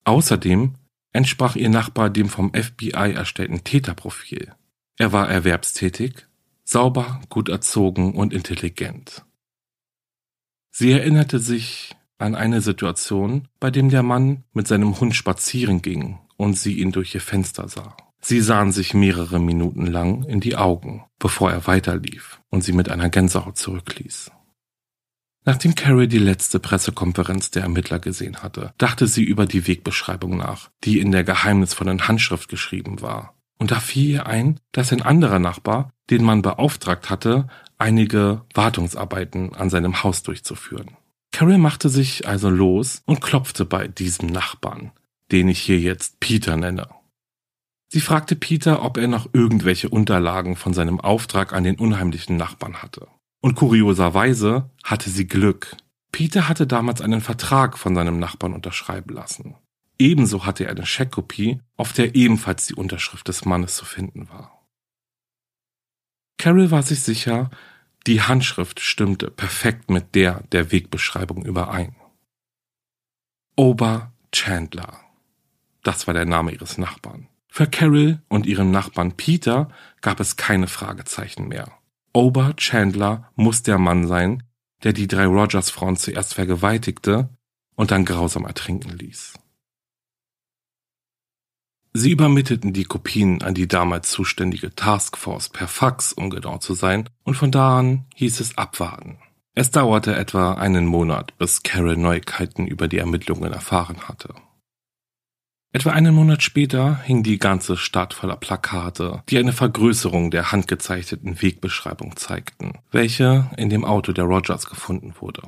[0.05, 0.75] Außerdem
[1.13, 4.55] entsprach ihr Nachbar dem vom FBI erstellten Täterprofil.
[4.97, 6.27] Er war erwerbstätig,
[6.65, 9.25] sauber, gut erzogen und intelligent.
[10.71, 16.19] Sie erinnerte sich an eine Situation, bei dem der Mann mit seinem Hund spazieren ging
[16.37, 17.97] und sie ihn durch ihr Fenster sah.
[18.27, 22.89] Sie sahen sich mehrere Minuten lang in die Augen, bevor er weiterlief und sie mit
[22.89, 24.31] einer Gänsehaut zurückließ.
[25.45, 30.71] Nachdem Carrie die letzte Pressekonferenz der Ermittler gesehen hatte, dachte sie über die Wegbeschreibung nach,
[30.85, 33.35] die in der geheimnisvollen Handschrift geschrieben war.
[33.59, 39.55] Und da fiel ihr ein, dass ein anderer Nachbar, den man beauftragt hatte, einige Wartungsarbeiten
[39.55, 40.97] an seinem Haus durchzuführen.
[41.31, 44.93] Carrie machte sich also los und klopfte bei diesem Nachbarn,
[45.31, 46.89] den ich hier jetzt Peter nenne.
[47.95, 52.83] Sie fragte Peter, ob er noch irgendwelche Unterlagen von seinem Auftrag an den unheimlichen Nachbarn
[52.83, 53.07] hatte.
[53.41, 55.77] Und kurioserweise hatte sie Glück.
[56.11, 59.55] Peter hatte damals einen Vertrag von seinem Nachbarn unterschreiben lassen.
[59.97, 64.67] Ebenso hatte er eine Scheckkopie, auf der ebenfalls die Unterschrift des Mannes zu finden war.
[66.37, 67.49] Carol war sich sicher,
[68.09, 71.95] die Handschrift stimmte perfekt mit der der Wegbeschreibung überein.
[73.55, 74.99] Ober Chandler.
[75.85, 77.29] Das war der Name ihres Nachbarn.
[77.57, 79.69] Für Carol und ihren Nachbarn Peter
[80.01, 81.71] gab es keine Fragezeichen mehr.
[82.13, 84.43] Ober Chandler muss der Mann sein,
[84.83, 87.29] der die drei Rogers-Frauen zuerst vergewaltigte
[87.77, 89.35] und dann grausam ertrinken ließ.
[91.93, 97.09] Sie übermittelten die Kopien an die damals zuständige Taskforce per Fax, um genau zu sein,
[97.23, 99.19] und von da an hieß es abwarten.
[99.55, 104.35] Es dauerte etwa einen Monat, bis Carol Neuigkeiten über die Ermittlungen erfahren hatte.
[105.75, 111.43] Etwa einen Monat später hing die ganze Stadt voller Plakate, die eine Vergrößerung der handgezeichneten
[111.43, 115.43] Wegbeschreibung zeigten, welche in dem Auto der Rogers gefunden wurde.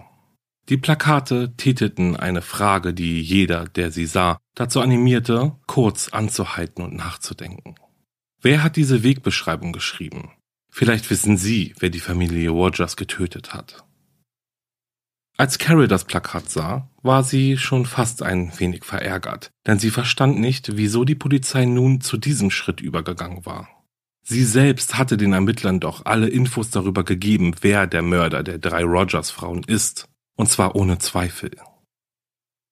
[0.69, 6.97] Die Plakate titelten eine Frage, die jeder, der sie sah, dazu animierte, kurz anzuhalten und
[6.97, 7.77] nachzudenken.
[8.43, 10.33] Wer hat diese Wegbeschreibung geschrieben?
[10.73, 13.86] Vielleicht wissen Sie, wer die Familie Rogers getötet hat.
[15.39, 20.39] Als Carol das Plakat sah, war sie schon fast ein wenig verärgert, denn sie verstand
[20.39, 23.69] nicht, wieso die Polizei nun zu diesem Schritt übergegangen war.
[24.23, 28.83] Sie selbst hatte den Ermittlern doch alle Infos darüber gegeben, wer der Mörder der drei
[28.83, 31.53] Rogers-Frauen ist, und zwar ohne Zweifel.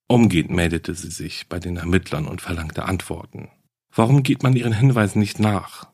[0.09, 3.51] Umgehend meldete sie sich bei den Ermittlern und verlangte Antworten.
[3.95, 5.89] Warum geht man ihren Hinweisen nicht nach?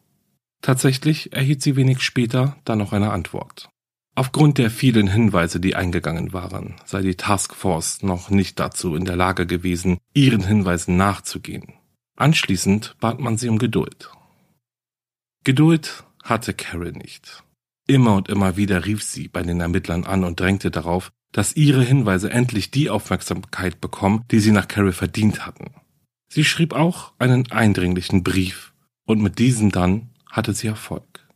[0.62, 3.70] Tatsächlich erhielt sie wenig später dann noch eine Antwort.
[4.14, 9.16] Aufgrund der vielen Hinweise, die eingegangen waren, sei die Taskforce noch nicht dazu in der
[9.16, 11.75] Lage gewesen, ihren Hinweisen nachzugehen.
[12.16, 14.11] Anschließend bat man sie um Geduld.
[15.44, 17.42] Geduld hatte Carol nicht.
[17.87, 21.83] Immer und immer wieder rief sie bei den Ermittlern an und drängte darauf, dass ihre
[21.83, 25.70] Hinweise endlich die Aufmerksamkeit bekommen, die sie nach Carol verdient hatten.
[26.29, 28.73] Sie schrieb auch einen eindringlichen Brief
[29.07, 31.27] und mit diesem dann hatte sie Erfolg.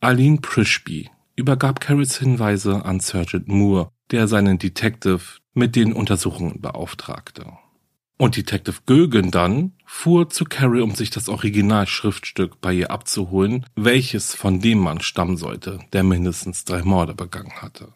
[0.00, 5.20] Aline Prishby übergab Carrolls Hinweise an Sergeant Moore, der seinen Detective
[5.52, 7.46] mit den Untersuchungen beauftragte.
[8.16, 14.34] Und Detective Gögen dann fuhr zu Carrie, um sich das Originalschriftstück bei ihr abzuholen, welches
[14.34, 17.92] von dem Mann stammen sollte, der mindestens drei Morde begangen hatte.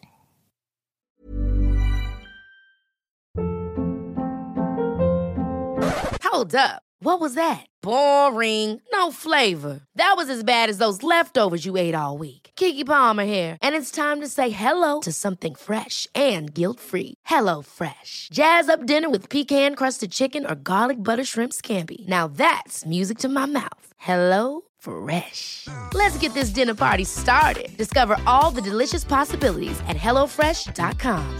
[6.31, 6.81] Hold up.
[7.01, 7.65] What was that?
[7.81, 8.81] Boring.
[8.91, 9.81] No flavor.
[9.95, 12.38] That was as bad as those leftovers you ate all week.
[12.59, 17.13] Kiki Palmer here, and it's time to say hello to something fresh and guilt-free.
[17.23, 18.27] Hello Fresh.
[18.33, 22.05] Jazz up dinner with pecan-crusted chicken or garlic butter shrimp scampi.
[22.07, 23.85] Now that's music to my mouth.
[23.97, 25.67] Hello Fresh.
[25.93, 27.69] Let's get this dinner party started.
[27.77, 31.39] Discover all the delicious possibilities at hellofresh.com.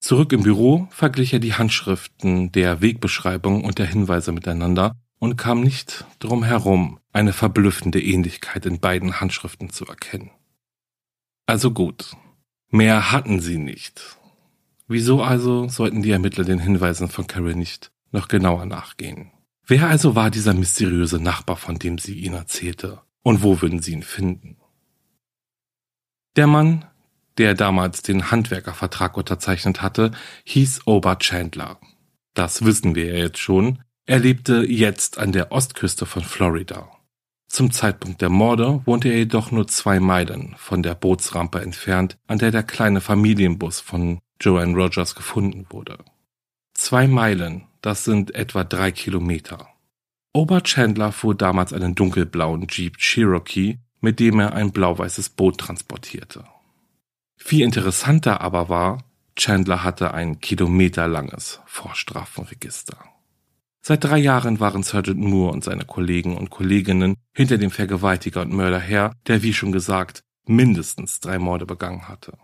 [0.00, 5.62] Zurück im Büro verglich er die Handschriften der Wegbeschreibung und der Hinweise miteinander und kam
[5.62, 10.30] nicht drum herum, eine verblüffende Ähnlichkeit in beiden Handschriften zu erkennen.
[11.46, 12.16] Also gut,
[12.70, 14.18] mehr hatten sie nicht.
[14.88, 19.32] Wieso also sollten die Ermittler den Hinweisen von Carol nicht noch genauer nachgehen?
[19.66, 23.00] Wer also war dieser mysteriöse Nachbar, von dem sie ihnen erzählte?
[23.22, 24.56] Und wo würden sie ihn finden?
[26.36, 26.84] Der Mann,
[27.38, 30.12] der damals den Handwerkervertrag unterzeichnet hatte,
[30.44, 31.80] hieß Ober Chandler.
[32.34, 33.82] Das wissen wir ja jetzt schon.
[34.08, 36.88] Er lebte jetzt an der Ostküste von Florida.
[37.48, 42.38] Zum Zeitpunkt der Morde wohnte er jedoch nur zwei Meilen von der Bootsrampe entfernt, an
[42.38, 45.98] der der kleine Familienbus von Joanne Rogers gefunden wurde.
[46.74, 49.68] Zwei Meilen, das sind etwa drei Kilometer.
[50.32, 56.44] Ober Chandler fuhr damals einen dunkelblauen Jeep Cherokee, mit dem er ein blau-weißes Boot transportierte.
[57.36, 59.02] Viel interessanter aber war,
[59.34, 62.98] Chandler hatte ein kilometerlanges Vorstrafenregister.
[63.88, 68.52] Seit drei Jahren waren Sergeant Moore und seine Kollegen und Kolleginnen hinter dem Vergewaltiger und
[68.52, 72.36] Mörder her, der wie schon gesagt mindestens drei Morde begangen hatte.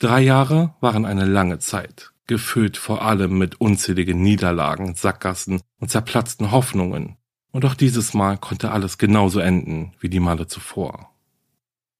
[0.00, 6.50] Drei Jahre waren eine lange Zeit, gefüllt vor allem mit unzähligen Niederlagen, Sackgassen und zerplatzten
[6.50, 7.14] Hoffnungen,
[7.52, 11.12] und auch dieses Mal konnte alles genauso enden wie die Male zuvor.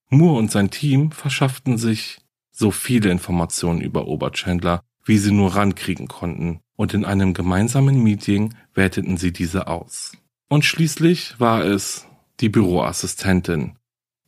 [0.09, 2.19] Moore und sein Team verschafften sich
[2.51, 8.55] so viele Informationen über Oberchandler, wie sie nur rankriegen konnten, und in einem gemeinsamen Meeting
[8.75, 10.13] werteten sie diese aus.
[10.49, 12.07] Und schließlich war es
[12.41, 13.77] die Büroassistentin,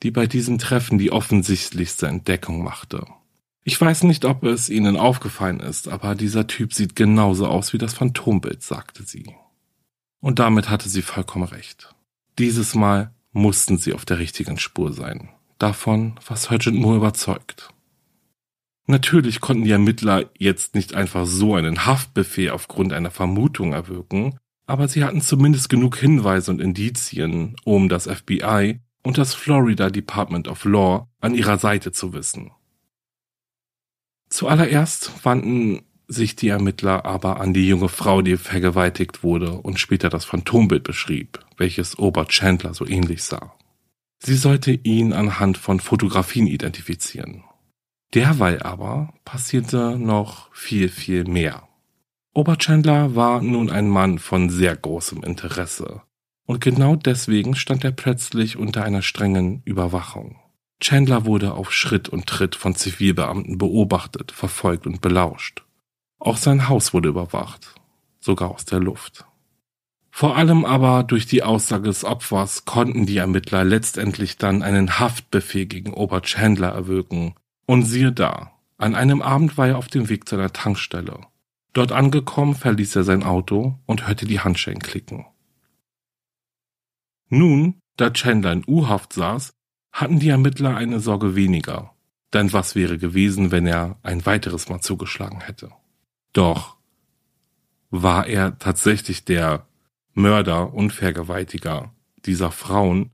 [0.02, 3.06] die bei diesem Treffen die offensichtlichste Entdeckung machte.
[3.64, 7.78] Ich weiß nicht, ob es Ihnen aufgefallen ist, aber dieser Typ sieht genauso aus wie
[7.78, 9.34] das Phantombild, sagte sie.
[10.20, 11.94] Und damit hatte sie vollkommen recht.
[12.38, 15.28] Dieses Mal mussten sie auf der richtigen Spur sein.
[15.58, 17.68] Davon war Sergeant Moore überzeugt.
[18.90, 24.88] Natürlich konnten die Ermittler jetzt nicht einfach so einen Haftbefehl aufgrund einer Vermutung erwirken, aber
[24.88, 30.64] sie hatten zumindest genug Hinweise und Indizien, um das FBI und das Florida Department of
[30.64, 32.50] Law an ihrer Seite zu wissen.
[34.30, 40.08] Zuallererst wandten sich die Ermittler aber an die junge Frau, die vergewaltigt wurde und später
[40.08, 43.54] das Phantombild beschrieb, welches Ober Chandler so ähnlich sah.
[44.18, 47.44] Sie sollte ihn anhand von Fotografien identifizieren.
[48.14, 51.68] Derweil aber passierte noch viel, viel mehr.
[52.32, 56.02] Oberchandler war nun ein Mann von sehr großem Interesse.
[56.46, 60.38] Und genau deswegen stand er plötzlich unter einer strengen Überwachung.
[60.80, 65.64] Chandler wurde auf Schritt und Tritt von Zivilbeamten beobachtet, verfolgt und belauscht.
[66.18, 67.74] Auch sein Haus wurde überwacht,
[68.20, 69.26] sogar aus der Luft.
[70.10, 75.66] Vor allem aber durch die Aussage des Opfers konnten die Ermittler letztendlich dann einen Haftbefehl
[75.66, 77.34] gegen Oberchandler erwirken,
[77.68, 81.20] und siehe da, an einem Abend war er auf dem Weg zu einer Tankstelle.
[81.74, 85.26] Dort angekommen verließ er sein Auto und hörte die Handschellen klicken.
[87.28, 89.52] Nun, da Chandler in U-Haft saß,
[89.92, 91.92] hatten die Ermittler eine Sorge weniger.
[92.32, 95.70] Denn was wäre gewesen, wenn er ein weiteres Mal zugeschlagen hätte?
[96.32, 96.78] Doch
[97.90, 99.66] war er tatsächlich der
[100.14, 103.10] Mörder und Vergewaltiger dieser Frauen?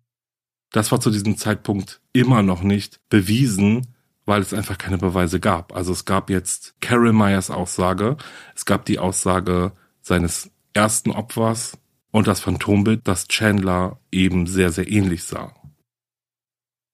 [0.70, 3.93] Das war zu diesem Zeitpunkt immer noch nicht bewiesen,
[4.26, 5.74] weil es einfach keine Beweise gab.
[5.74, 8.16] Also es gab jetzt Carol Myers Aussage,
[8.54, 11.78] es gab die Aussage seines ersten Opfers
[12.10, 15.54] und das Phantombild, das Chandler eben sehr, sehr ähnlich sah.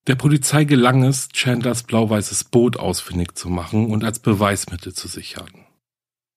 [0.07, 5.67] Der Polizei gelang es, Chandlers blau-weißes Boot ausfindig zu machen und als Beweismittel zu sichern.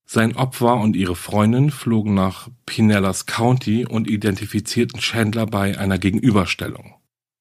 [0.06, 6.96] Sein Opfer und ihre Freundin flogen nach Pinellas County und identifizierten Chandler bei einer Gegenüberstellung.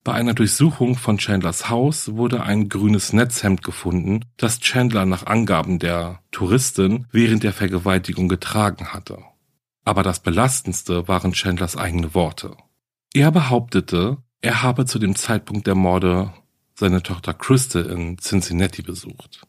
[0.04, 5.78] Bei einer Durchsuchung von Chandlers Haus wurde ein grünes Netzhemd gefunden, das Chandler nach Angaben
[5.78, 9.18] der Touristin während der Vergewaltigung getragen hatte.
[9.84, 12.56] Aber das Belastendste waren Chandlers eigene Worte.
[13.14, 16.32] Er behauptete, er habe zu dem Zeitpunkt der Morde
[16.74, 19.42] seine Tochter Crystal in Cincinnati besucht.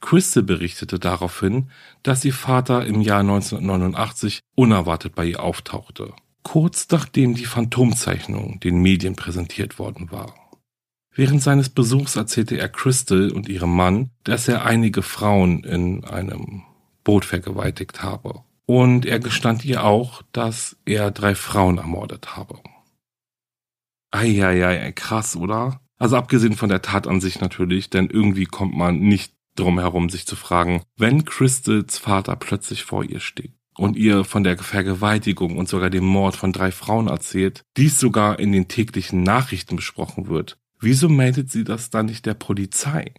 [0.00, 1.70] Crystal berichtete daraufhin,
[2.02, 8.80] dass ihr Vater im Jahr 1989 unerwartet bei ihr auftauchte kurz nachdem die Phantomzeichnung den
[8.80, 10.34] Medien präsentiert worden war.
[11.14, 16.62] Während seines Besuchs erzählte er Crystal und ihrem Mann, dass er einige Frauen in einem
[17.04, 18.44] Boot vergewaltigt habe.
[18.66, 22.60] Und er gestand ihr auch, dass er drei Frauen ermordet habe.
[24.12, 25.80] Eieiei, krass, oder?
[25.98, 30.08] Also abgesehen von der Tat an sich natürlich, denn irgendwie kommt man nicht drum herum,
[30.08, 35.56] sich zu fragen, wenn Crystals Vater plötzlich vor ihr steht und ihr von der Vergewaltigung
[35.56, 40.28] und sogar dem Mord von drei Frauen erzählt, dies sogar in den täglichen Nachrichten besprochen
[40.28, 43.14] wird, wieso meldet sie das dann nicht der Polizei?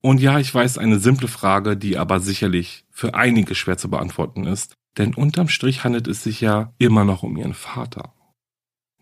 [0.00, 4.44] Und ja, ich weiß, eine simple Frage, die aber sicherlich für einige schwer zu beantworten
[4.44, 8.12] ist, denn unterm Strich handelt es sich ja immer noch um ihren Vater.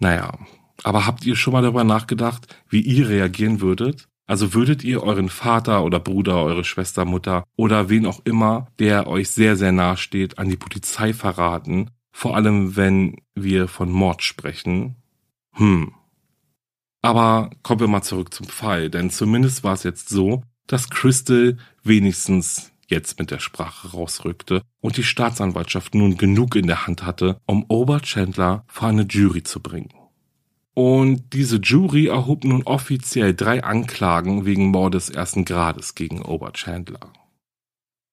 [0.00, 0.38] Naja,
[0.82, 4.09] aber habt ihr schon mal darüber nachgedacht, wie ihr reagieren würdet?
[4.30, 9.08] Also würdet ihr euren Vater oder Bruder, eure Schwester, Mutter oder wen auch immer, der
[9.08, 11.90] euch sehr, sehr nahe steht, an die Polizei verraten?
[12.12, 14.94] Vor allem, wenn wir von Mord sprechen.
[15.54, 15.94] Hm.
[17.02, 21.56] Aber kommen wir mal zurück zum Fall, denn zumindest war es jetzt so, dass Crystal
[21.82, 27.40] wenigstens jetzt mit der Sprache rausrückte und die Staatsanwaltschaft nun genug in der Hand hatte,
[27.46, 29.88] um Oberchandler vor eine Jury zu bringen.
[30.82, 37.12] Und diese Jury erhob nun offiziell drei Anklagen wegen Mordes ersten Grades gegen Oberchandler.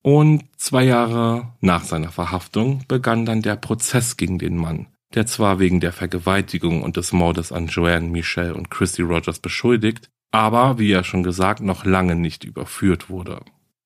[0.03, 5.59] Und zwei Jahre nach seiner Verhaftung begann dann der Prozess gegen den Mann, der zwar
[5.59, 10.89] wegen der Vergewaltigung und des Mordes an Joanne, Michelle und Christy Rogers beschuldigt, aber, wie
[10.89, 13.45] ja schon gesagt, noch lange nicht überführt wurde.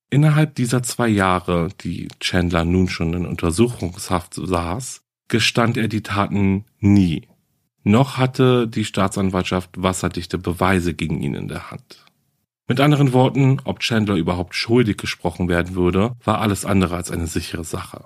[0.09, 6.65] Innerhalb dieser zwei Jahre, die Chandler nun schon in Untersuchungshaft saß, gestand er die Taten
[6.79, 7.27] nie
[7.83, 12.05] noch hatte die Staatsanwaltschaft wasserdichte Beweise gegen ihn in der Hand.
[12.67, 17.27] Mit anderen Worten, ob Chandler überhaupt schuldig gesprochen werden würde, war alles andere als eine
[17.27, 18.05] sichere Sache.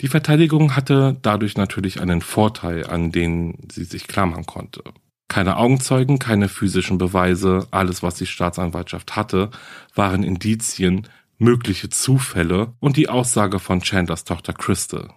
[0.00, 4.82] Die Verteidigung hatte dadurch natürlich einen Vorteil, an den sie sich klammern konnte.
[5.28, 9.50] Keine Augenzeugen, keine physischen Beweise, alles was die Staatsanwaltschaft hatte,
[9.94, 11.06] waren Indizien,
[11.38, 15.08] mögliche Zufälle und die Aussage von Chandlers Tochter Crystal.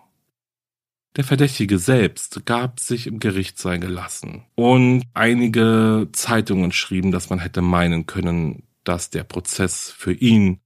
[1.15, 4.45] Der Verdächtige selbst gab sich im Gerichtssaal gelassen.
[4.55, 10.59] Und einige Zeitungen schrieben, dass man hätte meinen können, dass der Prozess für ihn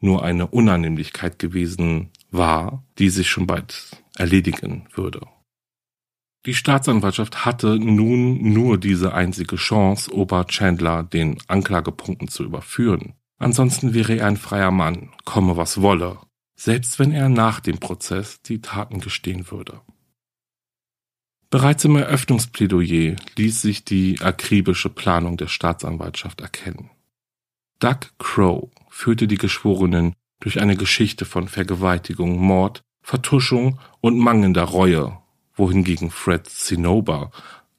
[0.00, 5.20] nur eine Unannehmlichkeit gewesen war, die sich schon bald erledigen würde.
[6.46, 13.14] Die Staatsanwaltschaft hatte nun nur diese einzige Chance, Ober Chandler den Anklagepunkten zu überführen.
[13.38, 16.18] Ansonsten wäre er ein freier Mann, komme was wolle,
[16.62, 19.80] selbst wenn er nach dem Prozess die Taten gestehen würde.
[21.50, 26.90] Bereits im Eröffnungsplädoyer ließ sich die akribische Planung der Staatsanwaltschaft erkennen.
[27.80, 35.18] Doug Crow führte die Geschworenen durch eine Geschichte von Vergewaltigung, Mord, Vertuschung und mangelnder Reue,
[35.54, 37.32] wohingegen Fred Zinnober,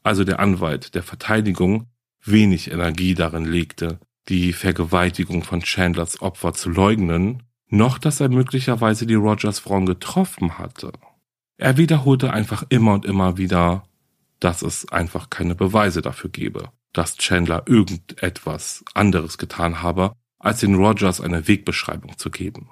[0.03, 1.87] also der Anwalt der Verteidigung,
[2.21, 7.43] wenig Energie darin legte, die Vergewaltigung von Chandlers Opfer zu leugnen
[7.73, 10.91] noch dass er möglicherweise die Rogers Frauen getroffen hatte.
[11.57, 13.83] Er wiederholte einfach immer und immer wieder,
[14.39, 20.75] dass es einfach keine Beweise dafür gebe, dass Chandler irgendetwas anderes getan habe, als den
[20.75, 22.69] Rogers eine Wegbeschreibung zu geben.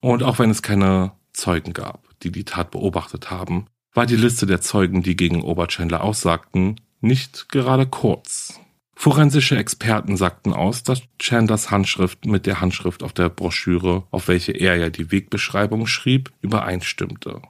[0.00, 4.46] Und auch wenn es keine Zeugen gab, die die Tat beobachtet haben, war die Liste
[4.46, 8.59] der Zeugen, die gegen Oberchandler aussagten, nicht gerade kurz.
[9.02, 14.52] Forensische Experten sagten aus, dass Chandlers Handschrift mit der Handschrift auf der Broschüre, auf welche
[14.52, 17.40] er ja die Wegbeschreibung schrieb, übereinstimmte.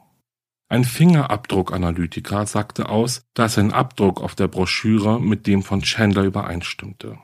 [0.69, 7.19] Ein Fingerabdruckanalytiker sagte aus, dass ein Abdruck auf der Broschüre mit dem von Chandler übereinstimmte.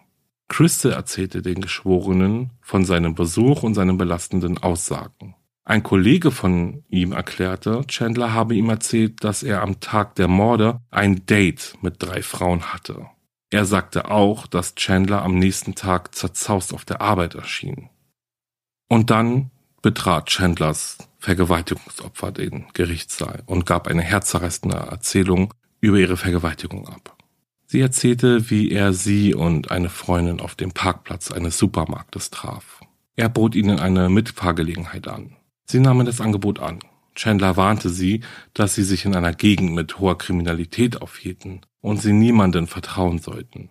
[0.49, 5.37] Crystal erzählte den Geschworenen von seinem Besuch und seinen belastenden Aussagen.
[5.65, 10.81] Ein Kollege von ihm erklärte, Chandler habe ihm erzählt, dass er am Tag der Morde
[10.91, 13.07] ein Date mit drei Frauen hatte.
[13.51, 17.91] Er sagte auch, dass Chandler am nächsten Tag zerzaust auf der Arbeit erschien.
[18.89, 19.51] Und dann
[19.83, 27.17] betrat Chandlers Vergewaltigungsopfer den Gerichtssaal und gab eine herzzerreißende Erzählung über ihre Vergewaltigung ab.
[27.67, 32.81] Sie erzählte, wie er sie und eine Freundin auf dem Parkplatz eines Supermarktes traf.
[33.17, 35.37] Er bot ihnen eine Mitfahrgelegenheit an.
[35.65, 36.79] Sie nahmen das Angebot an.
[37.17, 38.21] Chandler warnte sie,
[38.55, 43.71] dass sie sich in einer Gegend mit hoher Kriminalität aufhielten und sie niemanden vertrauen sollten.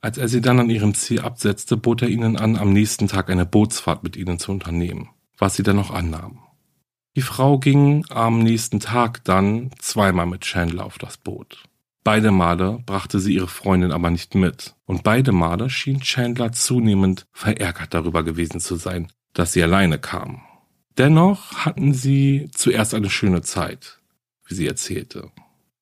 [0.00, 3.30] Als er sie dann an ihrem Ziel absetzte, bot er ihnen an, am nächsten Tag
[3.30, 6.40] eine Bootsfahrt mit ihnen zu unternehmen, was sie dann noch annahmen.
[7.14, 11.62] Die Frau ging am nächsten Tag dann zweimal mit Chandler auf das Boot.
[12.02, 17.26] Beide Male brachte sie ihre Freundin aber nicht mit, und beide Male schien Chandler zunehmend
[17.32, 20.42] verärgert darüber gewesen zu sein, dass sie alleine kam.
[20.98, 24.00] Dennoch hatten sie zuerst eine schöne Zeit,
[24.46, 25.30] wie sie erzählte.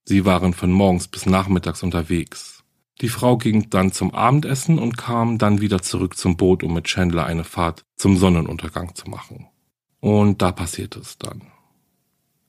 [0.04, 2.62] Sie waren von morgens bis nachmittags unterwegs.
[3.00, 6.84] Die Frau ging dann zum Abendessen und kam dann wieder zurück zum Boot, um mit
[6.84, 9.48] Chandler eine Fahrt zum Sonnenuntergang zu machen.
[10.00, 11.42] Und da passierte es dann.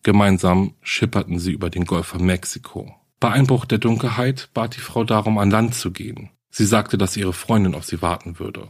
[0.03, 2.93] Gemeinsam schipperten sie über den Golf von Mexiko.
[3.19, 6.29] Bei Einbruch der Dunkelheit bat die Frau darum, an Land zu gehen.
[6.51, 8.69] Sie sagte, dass ihre Freundin auf sie warten würde.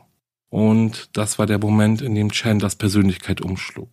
[0.49, 3.89] Und das war der Moment, in dem Chandlers Persönlichkeit umschlug.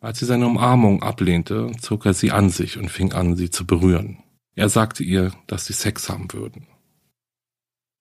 [0.00, 3.66] Als sie seine Umarmung ablehnte, zog er sie an sich und fing an, sie zu
[3.66, 4.18] berühren.
[4.56, 6.66] Er sagte ihr, dass sie Sex haben würden.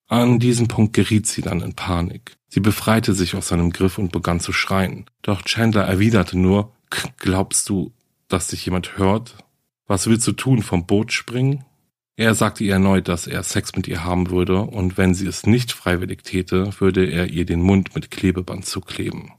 [0.07, 2.37] An diesem Punkt geriet sie dann in Panik.
[2.47, 5.05] Sie befreite sich aus seinem Griff und begann zu schreien.
[5.21, 6.73] Doch Chandler erwiderte nur,
[7.17, 7.91] glaubst du,
[8.27, 9.35] dass dich jemand hört?
[9.85, 11.65] Was willst du tun, vom Boot springen?
[12.15, 15.45] Er sagte ihr erneut, dass er Sex mit ihr haben würde und wenn sie es
[15.45, 19.33] nicht freiwillig täte, würde er ihr den Mund mit Klebeband zukleben.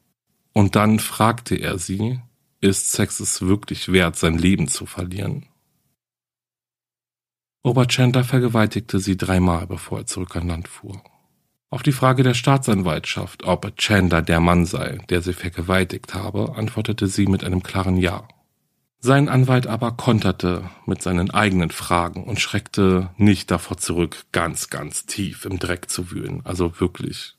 [0.52, 2.20] Und dann fragte er sie,
[2.60, 5.46] ist Sex es wirklich wert, sein Leben zu verlieren?
[7.66, 11.02] Oberchandler vergewaltigte sie dreimal, bevor er zurück an Land fuhr.
[11.68, 17.08] Auf die Frage der Staatsanwaltschaft, ob Chandler der Mann sei, der sie vergewaltigt habe, antwortete
[17.08, 18.28] sie mit einem klaren Ja.
[19.00, 25.06] Sein Anwalt aber konterte mit seinen eigenen Fragen und schreckte nicht davor zurück, ganz, ganz
[25.06, 26.42] tief im Dreck zu wühlen.
[26.44, 27.34] Also wirklich.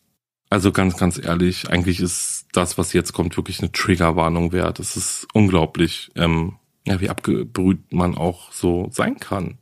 [0.49, 4.80] Also ganz, ganz ehrlich, eigentlich ist das, was jetzt kommt, wirklich eine Triggerwarnung wert.
[4.82, 9.57] Es ist unglaublich, ähm, ja, wie abgebrüht man auch so sein kann.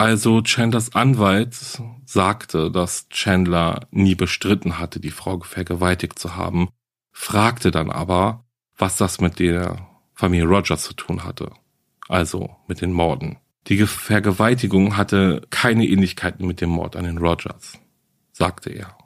[0.00, 1.54] Also Chandlers Anwalt
[2.06, 6.70] sagte, dass Chandler nie bestritten hatte, die Frau vergewaltigt zu haben,
[7.12, 8.46] fragte dann aber,
[8.78, 11.50] was das mit der Familie Rogers zu tun hatte.
[12.08, 13.40] Also mit den Morden.
[13.66, 17.78] Die Vergewaltigung hatte keine Ähnlichkeiten mit dem Mord an den Rogers,
[18.32, 18.96] sagte er.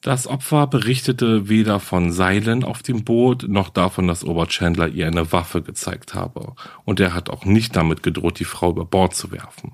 [0.00, 5.32] Das Opfer berichtete weder von Seilen auf dem Boot noch davon, dass Oberchandler ihr eine
[5.32, 6.54] Waffe gezeigt habe.
[6.84, 9.72] Und er hat auch nicht damit gedroht, die Frau über Bord zu werfen.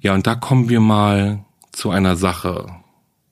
[0.00, 2.66] Ja, und da kommen wir mal zu einer Sache,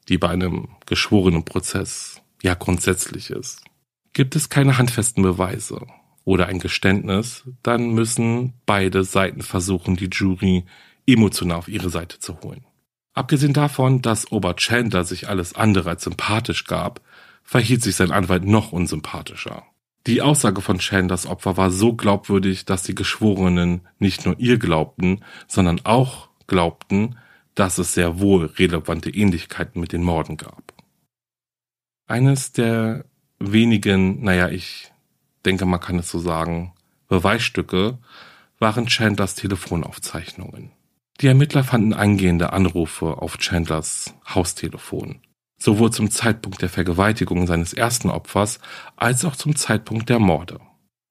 [0.08, 3.64] die bei einem geschworenen Prozess ja grundsätzlich ist.
[4.12, 5.86] Gibt es keine handfesten Beweise
[6.24, 10.64] oder ein Geständnis, dann müssen beide Seiten versuchen, die Jury
[11.06, 12.65] emotional auf ihre Seite zu holen.
[13.16, 17.00] Abgesehen davon, dass Ober Chandler sich alles andere als sympathisch gab,
[17.42, 19.64] verhielt sich sein Anwalt noch unsympathischer.
[20.06, 25.24] Die Aussage von Chandlers Opfer war so glaubwürdig, dass die Geschworenen nicht nur ihr glaubten,
[25.48, 27.16] sondern auch glaubten,
[27.54, 30.74] dass es sehr wohl relevante Ähnlichkeiten mit den Morden gab.
[32.06, 33.06] Eines der
[33.38, 34.92] wenigen, naja, ich
[35.46, 36.74] denke, man kann es so sagen,
[37.08, 37.96] Beweisstücke
[38.58, 40.75] waren Chandlers Telefonaufzeichnungen.
[41.20, 45.20] Die Ermittler fanden eingehende Anrufe auf Chandlers Haustelefon,
[45.58, 48.60] sowohl zum Zeitpunkt der Vergewaltigung seines ersten Opfers
[48.96, 50.60] als auch zum Zeitpunkt der Morde.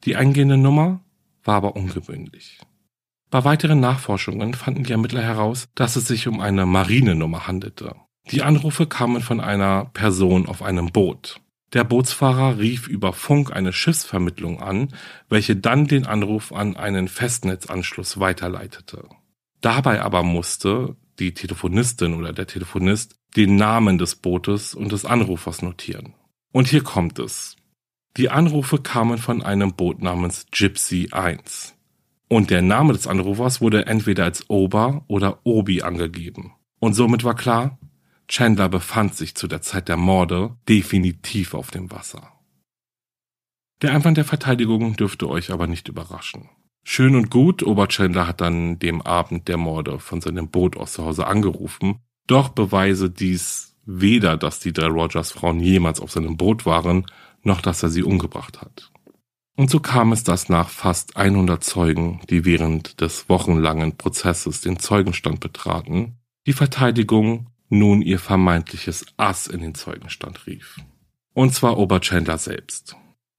[0.03, 1.03] Die eingehende Nummer
[1.43, 2.59] war aber ungewöhnlich.
[3.31, 7.95] Bei weiteren Nachforschungen fanden die Ermittler heraus, dass es sich um eine Marinenummer handelte.
[8.29, 11.41] Die Anrufe kamen von einer Person auf einem Boot.
[11.73, 14.93] Der Bootsfahrer rief über Funk eine Schiffsvermittlung an,
[15.29, 19.09] welche dann den Anruf an einen Festnetzanschluss weiterleitete.
[19.65, 25.63] Dabei aber musste die Telefonistin oder der Telefonist den Namen des Bootes und des Anrufers
[25.63, 26.13] notieren.
[26.51, 27.55] Und hier kommt es.
[28.15, 31.73] Die Anrufe kamen von einem Boot namens Gypsy 1.
[32.27, 36.53] Und der Name des Anrufers wurde entweder als Ober oder Obi angegeben.
[36.79, 37.79] Und somit war klar,
[38.27, 42.31] Chandler befand sich zu der Zeit der Morde definitiv auf dem Wasser.
[43.81, 46.49] Der Einwand der Verteidigung dürfte euch aber nicht überraschen.
[46.87, 51.03] Schön und gut, Oberchandler hat dann dem Abend der Morde von seinem Boot aus zu
[51.03, 56.67] Hause angerufen, doch beweise dies weder, dass die drei Rogers Frauen jemals auf seinem Boot
[56.67, 57.07] waren,
[57.41, 58.91] noch dass er sie umgebracht hat.
[59.57, 64.77] Und so kam es, dass nach fast 100 Zeugen, die während des wochenlangen Prozesses den
[64.77, 70.77] Zeugenstand betraten, die Verteidigung nun ihr vermeintliches Ass in den Zeugenstand rief.
[71.33, 72.95] Und zwar Oberchandler selbst.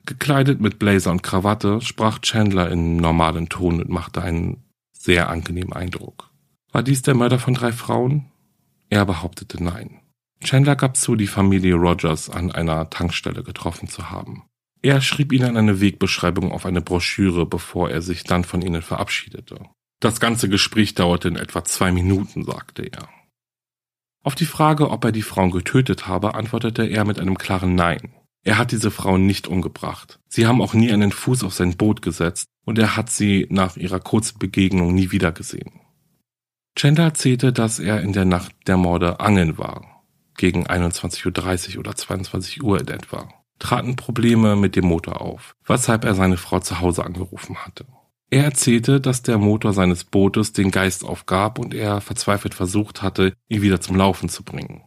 [0.06, 5.72] Gekleidet mit Blazer und Krawatte sprach Chandler in normalen Ton und machte einen sehr angenehmen
[5.72, 6.30] Eindruck.
[6.72, 8.26] War dies der Mörder von drei Frauen?
[8.88, 10.00] Er behauptete nein.
[10.42, 14.44] Chandler gab zu, die Familie Rogers an einer Tankstelle getroffen zu haben.
[14.80, 19.58] Er schrieb ihnen eine Wegbeschreibung auf eine Broschüre, bevor er sich dann von ihnen verabschiedete.
[19.98, 23.08] Das ganze Gespräch dauerte in etwa zwei Minuten, sagte er.
[24.22, 28.12] Auf die Frage, ob er die Frauen getötet habe, antwortete er mit einem klaren Nein.
[28.46, 30.20] Er hat diese Frauen nicht umgebracht.
[30.28, 33.76] Sie haben auch nie einen Fuß auf sein Boot gesetzt und er hat sie nach
[33.76, 35.80] ihrer kurzen Begegnung nie wiedergesehen.
[36.76, 40.04] Chandler erzählte, dass er in der Nacht der Morde angeln war,
[40.36, 43.28] gegen 21.30 Uhr oder 22 Uhr in etwa.
[43.58, 47.84] Traten Probleme mit dem Motor auf, weshalb er seine Frau zu Hause angerufen hatte.
[48.30, 53.32] Er erzählte, dass der Motor seines Bootes den Geist aufgab und er verzweifelt versucht hatte,
[53.48, 54.85] ihn wieder zum Laufen zu bringen.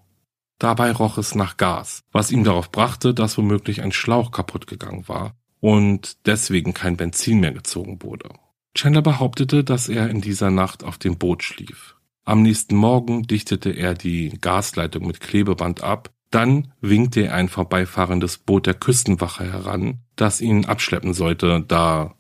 [0.59, 5.07] Dabei roch es nach Gas, was ihm darauf brachte, dass womöglich ein Schlauch kaputt gegangen
[5.07, 8.29] war und deswegen kein Benzin mehr gezogen wurde.
[8.75, 11.95] Chandler behauptete, dass er in dieser Nacht auf dem Boot schlief.
[12.25, 18.37] Am nächsten Morgen dichtete er die Gasleitung mit Klebeband ab, dann winkte er ein vorbeifahrendes
[18.37, 22.15] Boot der Küstenwache heran, das ihn abschleppen sollte, da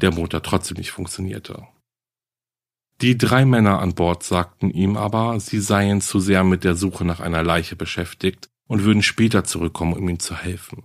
[0.00, 1.62] der Motor trotzdem nicht funktionierte.
[3.02, 7.04] Die drei Männer an Bord sagten ihm aber, sie seien zu sehr mit der Suche
[7.04, 10.84] nach einer Leiche beschäftigt und würden später zurückkommen, um ihm zu helfen.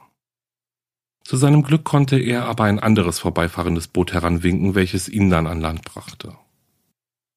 [1.24, 5.62] Zu seinem Glück konnte er aber ein anderes vorbeifahrendes Boot heranwinken, welches ihn dann an
[5.62, 6.36] Land brachte.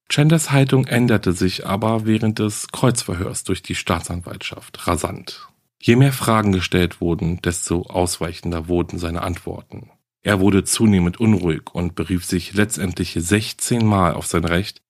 [0.09, 5.47] Chandlers Haltung änderte sich aber während des Kreuzverhörs durch die Staatsanwaltschaft rasant.
[5.79, 9.91] Je mehr Fragen gestellt wurden, desto ausweichender wurden seine Antworten.
[10.23, 14.83] Er wurde zunehmend unruhig und berief sich letztendlich 16 Mal auf sein Recht,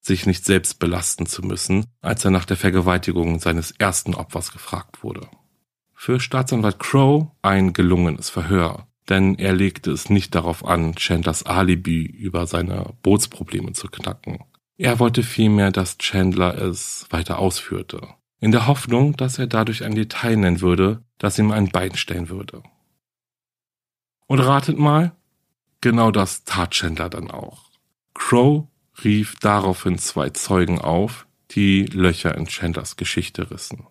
[0.00, 5.02] sich nicht selbst belasten zu müssen, als er nach der Vergewaltigung seines ersten Opfers gefragt
[5.02, 5.28] wurde.
[5.92, 12.04] Für Staatsanwalt Crow ein gelungenes Verhör, denn er legte es nicht darauf an, Chandlers Alibi
[12.04, 14.44] über seine Bootsprobleme zu knacken.
[14.78, 18.00] Er wollte vielmehr, dass Chandler es weiter ausführte,
[18.38, 22.28] in der Hoffnung, dass er dadurch ein Detail nennen würde, das ihm ein Bein stellen
[22.28, 22.62] würde.
[24.26, 25.12] Und ratet mal,
[25.80, 27.70] genau das tat Chandler dann auch.
[28.14, 28.66] Crow
[29.04, 33.86] rief daraufhin zwei Zeugen auf, die Löcher in Chandlers Geschichte rissen.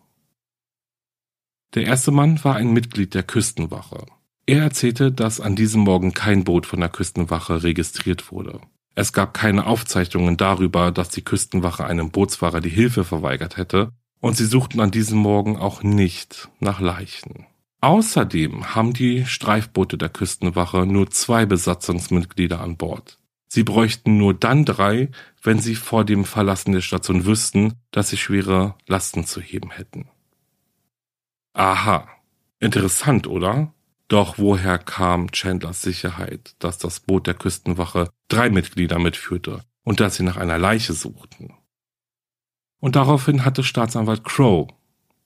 [1.73, 4.05] Der erste Mann war ein Mitglied der Küstenwache.
[4.45, 8.61] Er erzählte, dass an diesem Morgen kein Boot von der Küstenwache registriert wurde.
[8.93, 14.38] Es gab keine Aufzeichnungen darüber, dass die Küstenwache einem Bootsfahrer die Hilfe verweigert hätte, und
[14.38, 17.45] sie suchten an diesem Morgen auch nicht nach Leichen.
[17.86, 23.19] Außerdem haben die Streifboote der Küstenwache nur zwei Besatzungsmitglieder an Bord.
[23.47, 25.11] Sie bräuchten nur dann drei,
[25.43, 30.09] wenn sie vor dem Verlassen der Station wüssten, dass sie schwere Lasten zu heben hätten.
[31.53, 32.07] Aha.
[32.59, 33.71] Interessant, oder?
[34.07, 40.15] Doch woher kam Chandlers Sicherheit, dass das Boot der Küstenwache drei Mitglieder mitführte und dass
[40.15, 41.53] sie nach einer Leiche suchten?
[42.79, 44.69] Und daraufhin hatte Staatsanwalt Crow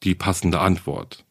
[0.04, 1.26] die passende Antwort.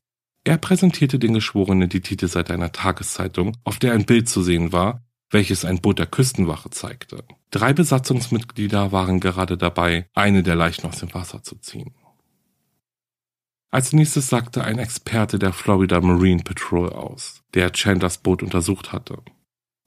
[0.49, 5.05] Er präsentierte den Geschworenen die Titelseite einer Tageszeitung, auf der ein Bild zu sehen war,
[5.31, 7.23] welches ein Boot der Küstenwache zeigte.
[7.51, 11.93] Drei Besatzungsmitglieder waren gerade dabei, eine der Leichen aus dem Wasser zu ziehen.
[13.71, 19.19] Als nächstes sagte ein Experte der Florida Marine Patrol aus, der Chandlers Boot untersucht hatte.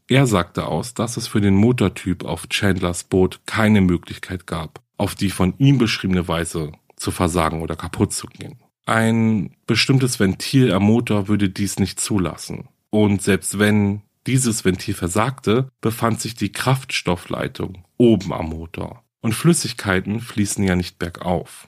[0.07, 5.15] Er sagte aus, dass es für den Motortyp auf Chandlers Boot keine Möglichkeit gab, auf
[5.15, 8.60] die von ihm beschriebene Weise zu versagen oder kaputt zu gehen.
[8.85, 12.67] Ein bestimmtes Ventil am Motor würde dies nicht zulassen.
[12.89, 19.03] Und selbst wenn dieses Ventil versagte, befand sich die Kraftstoffleitung oben am Motor.
[19.21, 21.67] Und Flüssigkeiten fließen ja nicht bergauf.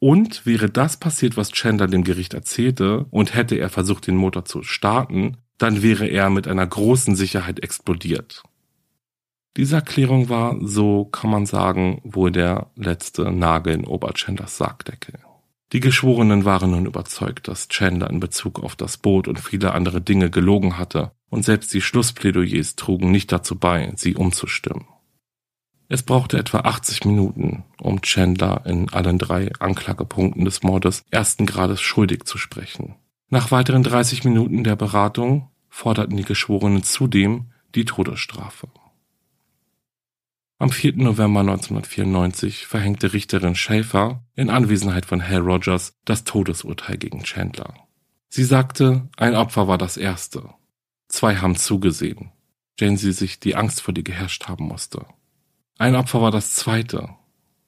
[0.00, 4.44] Und wäre das passiert, was Chandler dem Gericht erzählte, und hätte er versucht, den Motor
[4.44, 8.44] zu starten, dann wäre er mit einer großen Sicherheit explodiert.
[9.56, 15.18] Diese Erklärung war, so kann man sagen, wohl der letzte Nagel in Oberchandlers Sargdeckel.
[15.72, 20.00] Die Geschworenen waren nun überzeugt, dass Chandler in Bezug auf das Boot und viele andere
[20.00, 24.86] Dinge gelogen hatte, und selbst die Schlussplädoyers trugen nicht dazu bei, sie umzustimmen.
[25.88, 31.80] Es brauchte etwa 80 Minuten, um Chandler in allen drei Anklagepunkten des Mordes ersten Grades
[31.80, 32.94] schuldig zu sprechen.
[33.30, 38.68] Nach weiteren 30 Minuten der Beratung forderten die Geschworenen zudem die Todesstrafe.
[40.60, 40.96] Am 4.
[40.96, 47.74] November 1994 verhängte Richterin Schäfer in Anwesenheit von Hal Rogers das Todesurteil gegen Chandler.
[48.28, 50.50] Sie sagte, ein Opfer war das erste.
[51.06, 52.32] Zwei haben zugesehen,
[52.80, 55.06] denen sie sich die Angst vor dir geherrscht haben musste.
[55.78, 57.10] Ein Opfer war das zweite.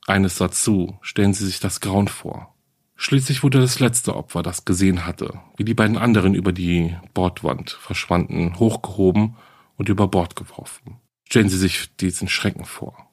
[0.08, 2.56] Eines sah zu, stellen Sie sich das Grauen vor.
[2.96, 7.70] Schließlich wurde das letzte Opfer, das gesehen hatte, wie die beiden anderen über die Bordwand
[7.70, 9.36] verschwanden, hochgehoben
[9.76, 10.99] und über Bord geworfen.
[11.30, 13.08] Stellen Sie sich diesen Schrecken vor.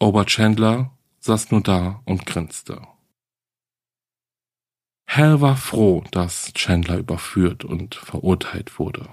[0.00, 0.90] Ober Chandler
[1.20, 2.82] saß nur da und grinste.
[5.06, 9.08] Hal war froh, dass Chandler überführt und verurteilt wurde.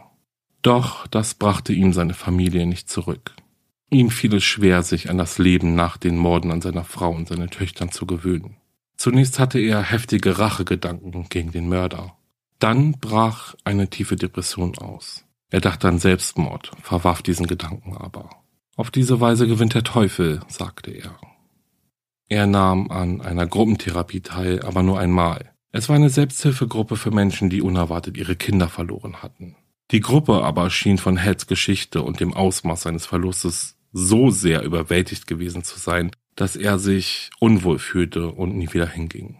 [0.63, 3.35] Doch das brachte ihm seine Familie nicht zurück.
[3.91, 7.27] Ihm fiel es schwer, sich an das Leben nach den Morden an seiner Frau und
[7.27, 8.57] seinen Töchtern zu gewöhnen.
[8.97, 12.17] Zunächst hatte er heftige Rachegedanken gegen den Mörder.
[12.57, 15.25] Dann brach eine tiefe Depression aus.
[15.53, 18.27] Er dachte an Selbstmord, verwarf diesen Gedanken aber.
[18.75, 21.15] Auf diese Weise gewinnt der Teufel, sagte er.
[22.27, 25.53] Er nahm an einer Gruppentherapie teil, aber nur einmal.
[25.71, 29.55] Es war eine Selbsthilfegruppe für Menschen, die unerwartet ihre Kinder verloren hatten.
[29.91, 35.27] Die Gruppe aber schien von Heads Geschichte und dem Ausmaß seines Verlustes so sehr überwältigt
[35.27, 39.37] gewesen zu sein, dass er sich unwohl fühlte und nie wieder hinging.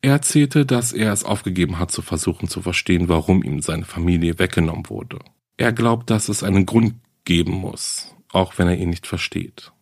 [0.00, 4.38] Er erzählte, dass er es aufgegeben hat zu versuchen zu verstehen, warum ihm seine Familie
[4.38, 5.18] weggenommen wurde.
[5.60, 6.94] Er glaubt, dass es einen Grund
[7.26, 9.72] geben muss, auch wenn er ihn nicht versteht.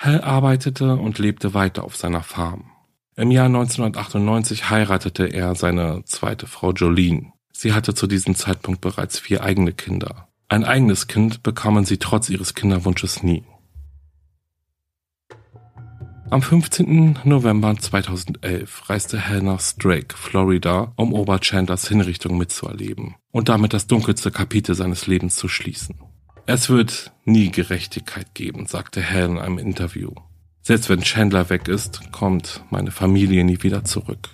[0.00, 2.70] Hal arbeitete und lebte weiter auf seiner Farm.
[3.14, 7.34] Im Jahr 1998 heiratete er seine zweite Frau Jolene.
[7.52, 10.28] Sie hatte zu diesem Zeitpunkt bereits vier eigene Kinder.
[10.48, 13.44] Ein eigenes Kind bekamen sie trotz ihres Kinderwunsches nie.
[16.30, 17.18] Am 15.
[17.24, 23.86] November 2011 reiste Hal nach Drake, Florida, um Ober Chandlers Hinrichtung mitzuerleben und damit das
[23.86, 25.96] dunkelste Kapitel seines Lebens zu schließen.
[26.46, 30.10] Es wird nie Gerechtigkeit geben, sagte Hal in einem Interview.
[30.62, 34.30] Selbst wenn Chandler weg ist, kommt meine Familie nie wieder zurück.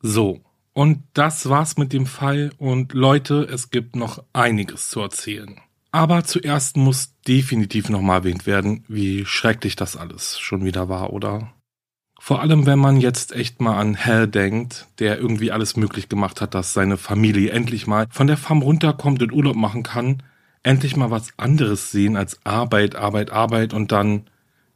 [0.00, 0.43] So,
[0.74, 5.60] und das war's mit dem Fall und Leute, es gibt noch einiges zu erzählen.
[5.92, 11.52] Aber zuerst muss definitiv nochmal erwähnt werden, wie schrecklich das alles schon wieder war, oder?
[12.18, 16.40] Vor allem, wenn man jetzt echt mal an Hal denkt, der irgendwie alles möglich gemacht
[16.40, 20.22] hat, dass seine Familie endlich mal von der Farm runterkommt und Urlaub machen kann,
[20.64, 24.24] endlich mal was anderes sehen als Arbeit, Arbeit, Arbeit und dann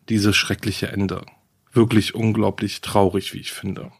[0.08, 1.24] dieses schreckliche Ende.
[1.72, 3.90] Wirklich unglaublich traurig, wie ich finde.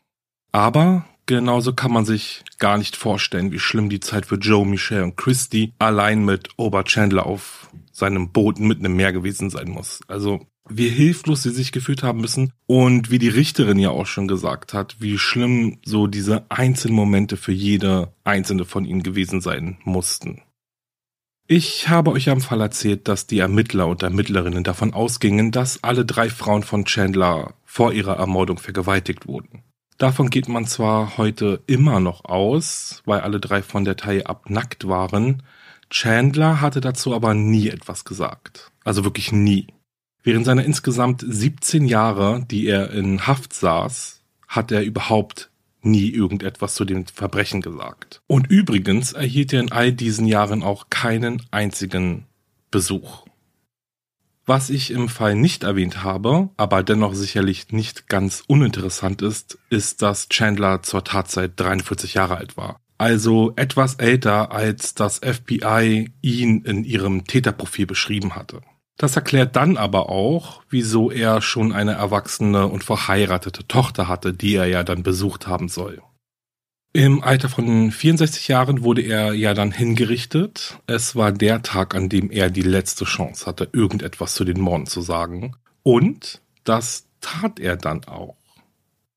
[0.53, 5.05] Aber Genauso kann man sich gar nicht vorstellen, wie schlimm die Zeit für Joe, Michelle
[5.05, 10.01] und Christy allein mit Ober Chandler auf seinem Boot mitten im Meer gewesen sein muss.
[10.09, 14.27] Also wie hilflos sie sich gefühlt haben müssen und wie die Richterin ja auch schon
[14.27, 19.77] gesagt hat, wie schlimm so diese einzelnen Momente für jede einzelne von ihnen gewesen sein
[19.85, 20.41] mussten.
[21.47, 26.07] Ich habe euch am Fall erzählt, dass die Ermittler und Ermittlerinnen davon ausgingen, dass alle
[26.07, 29.63] drei Frauen von Chandler vor ihrer Ermordung vergewaltigt wurden.
[29.99, 34.49] Davon geht man zwar heute immer noch aus, weil alle drei von der Taille ab
[34.49, 35.43] nackt waren.
[35.91, 38.71] Chandler hatte dazu aber nie etwas gesagt.
[38.85, 39.67] Also wirklich nie.
[40.23, 45.51] Während seiner insgesamt 17 Jahre, die er in Haft saß, hat er überhaupt
[45.83, 48.21] nie irgendetwas zu dem Verbrechen gesagt.
[48.29, 52.27] Und übrigens erhielt er in all diesen Jahren auch keinen einzigen
[52.71, 53.28] Besuch.
[54.49, 60.01] Was ich im Fall nicht erwähnt habe, aber dennoch sicherlich nicht ganz uninteressant ist, ist,
[60.01, 62.81] dass Chandler zur Tatzeit 43 Jahre alt war.
[62.97, 68.63] Also etwas älter, als das FBI ihn in ihrem Täterprofil beschrieben hatte.
[68.97, 74.55] Das erklärt dann aber auch, wieso er schon eine erwachsene und verheiratete Tochter hatte, die
[74.55, 76.01] er ja dann besucht haben soll.
[76.95, 80.79] Im Alter von 64 Jahren wurde er ja dann hingerichtet.
[80.87, 84.87] Es war der Tag, an dem er die letzte Chance hatte, irgendetwas zu den Morden
[84.87, 85.55] zu sagen.
[85.83, 88.37] Und das tat er dann auch.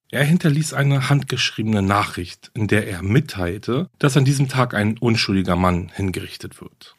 [0.09, 5.55] Er hinterließ eine handgeschriebene Nachricht, in der er mitteilte, dass an diesem Tag ein unschuldiger
[5.55, 6.95] Mann hingerichtet wird.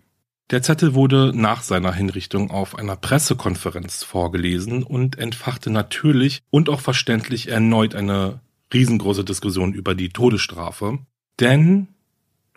[0.53, 6.81] Der Zettel wurde nach seiner Hinrichtung auf einer Pressekonferenz vorgelesen und entfachte natürlich und auch
[6.81, 8.42] verständlich erneut eine
[8.73, 10.99] riesengroße Diskussion über die Todesstrafe.
[11.41, 11.89] Denn,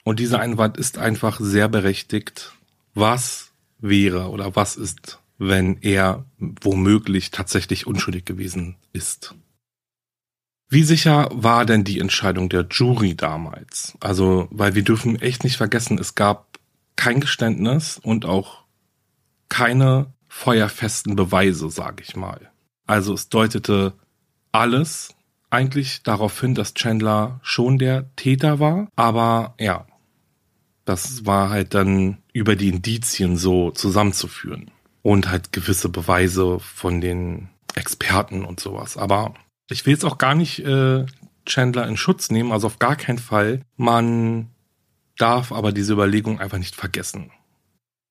[0.04, 2.54] und dieser Einwand ist einfach sehr berechtigt,
[2.94, 9.36] was wäre oder was ist, wenn er womöglich tatsächlich unschuldig gewesen ist?
[10.70, 13.96] Wie sicher war denn die Entscheidung der Jury damals?
[14.00, 16.60] Also, weil wir dürfen echt nicht vergessen, es gab
[16.96, 18.64] kein Geständnis und auch
[19.50, 22.52] keine feuerfesten Beweise, sage ich mal.
[22.88, 23.94] Also es deutete
[24.52, 25.15] alles
[25.50, 29.86] eigentlich darauf hin, dass Chandler schon der Täter war, aber ja,
[30.86, 34.72] das war halt dann über die Indizien so zusammenzuführen
[35.02, 38.98] und halt gewisse Beweise von den Experten und sowas.
[38.98, 39.34] Aber
[39.70, 41.06] ich will jetzt auch gar nicht äh,
[41.46, 43.62] Chandler in Schutz nehmen, also auf gar keinen Fall.
[43.78, 44.50] Man
[45.18, 47.32] darf aber diese Überlegung einfach nicht vergessen.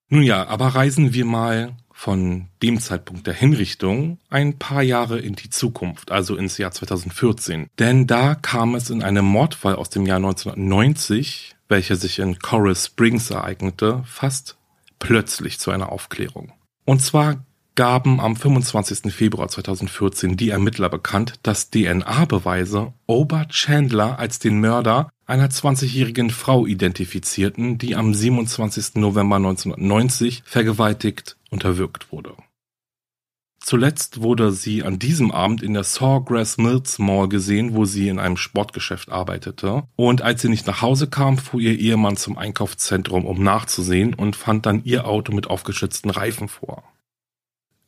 [0.09, 5.37] Nun ja, aber reisen wir mal von dem Zeitpunkt der Hinrichtung ein paar Jahre in
[5.37, 7.69] die Zukunft, also ins Jahr 2014.
[7.79, 12.75] Denn da kam es in einem Mordfall aus dem Jahr 1990, welcher sich in Coral
[12.75, 14.57] Springs ereignete, fast
[14.99, 16.53] plötzlich zu einer Aufklärung.
[16.85, 19.13] Und zwar gaben am 25.
[19.13, 26.67] Februar 2014 die Ermittler bekannt, dass DNA-Beweise Ober Chandler als den Mörder einer 20-jährigen Frau
[26.67, 28.97] identifizierten, die am 27.
[28.97, 32.35] November 1990 vergewaltigt und erwürgt wurde.
[33.59, 38.19] Zuletzt wurde sie an diesem Abend in der Sawgrass Mills Mall gesehen, wo sie in
[38.19, 39.85] einem Sportgeschäft arbeitete.
[39.97, 44.37] Und als sie nicht nach Hause kam, fuhr ihr Ehemann zum Einkaufszentrum, um nachzusehen und
[44.37, 46.85] fand dann ihr Auto mit aufgeschützten Reifen vor.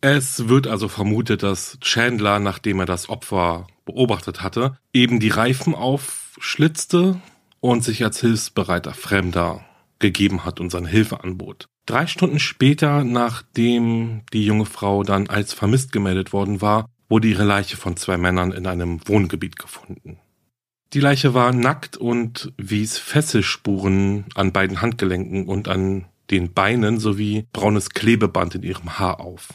[0.00, 5.74] Es wird also vermutet, dass Chandler, nachdem er das Opfer beobachtet hatte, eben die Reifen
[5.74, 7.20] aufschlitzte
[7.60, 9.64] und sich als hilfsbereiter Fremder
[9.98, 11.66] gegeben hat und seine Hilfe anbot.
[11.86, 17.44] Drei Stunden später, nachdem die junge Frau dann als vermisst gemeldet worden war, wurde ihre
[17.44, 20.18] Leiche von zwei Männern in einem Wohngebiet gefunden.
[20.92, 27.46] Die Leiche war nackt und wies Fesselspuren an beiden Handgelenken und an den Beinen sowie
[27.52, 29.48] braunes Klebeband in ihrem Haar auf.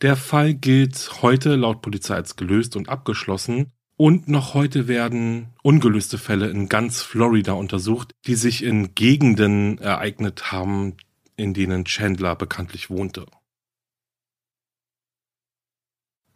[0.00, 6.18] Der Fall gilt heute laut Polizei als gelöst und abgeschlossen und noch heute werden ungelöste
[6.18, 10.96] Fälle in ganz Florida untersucht, die sich in Gegenden ereignet haben,
[11.36, 13.26] in denen Chandler bekanntlich wohnte.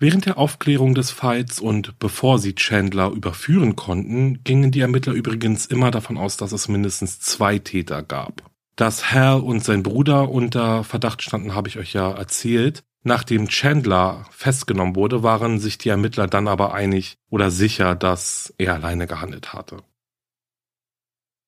[0.00, 5.66] Während der Aufklärung des Falls und bevor sie Chandler überführen konnten, gingen die Ermittler übrigens
[5.66, 8.50] immer davon aus, dass es mindestens zwei Täter gab.
[8.74, 12.82] Dass Hal und sein Bruder unter Verdacht standen, habe ich euch ja erzählt.
[13.04, 18.74] Nachdem Chandler festgenommen wurde, waren sich die Ermittler dann aber einig oder sicher, dass er
[18.74, 19.78] alleine gehandelt hatte.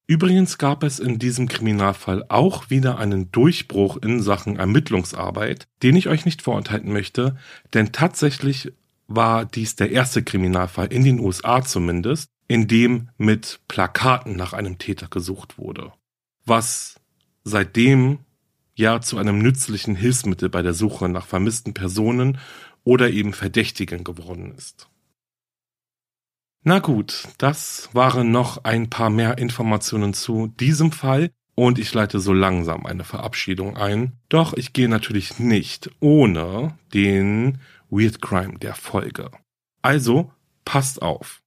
[0.06, 6.08] Übrigens gab es in diesem Kriminalfall auch wieder einen Durchbruch in Sachen Ermittlungsarbeit, den ich
[6.08, 7.36] euch nicht vorenthalten möchte,
[7.72, 8.72] denn tatsächlich
[9.06, 14.76] war dies der erste Kriminalfall in den USA zumindest, in dem mit Plakaten nach einem
[14.76, 15.92] Täter gesucht wurde.
[16.44, 17.00] Was
[17.44, 18.18] seitdem
[18.74, 22.38] ja zu einem nützlichen Hilfsmittel bei der Suche nach vermissten Personen
[22.84, 24.88] oder eben Verdächtigen geworden ist.
[26.62, 32.20] Na gut, das waren noch ein paar mehr Informationen zu diesem Fall und ich leite
[32.20, 34.12] so langsam eine Verabschiedung ein.
[34.28, 37.58] Doch ich gehe natürlich nicht ohne den
[37.90, 39.30] Weird Crime der Folge.
[39.82, 40.32] Also
[40.64, 41.43] passt auf.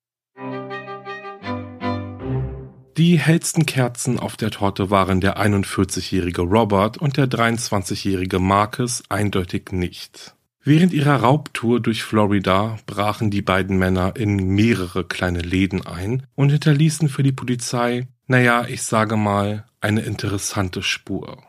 [2.98, 9.72] Die hellsten Kerzen auf der Torte waren der 41-jährige Robert und der 23-jährige Marcus eindeutig
[9.72, 10.34] nicht.
[10.64, 16.50] Während ihrer Raubtour durch Florida brachen die beiden Männer in mehrere kleine Läden ein und
[16.50, 21.44] hinterließen für die Polizei, naja, ich sage mal, eine interessante Spur.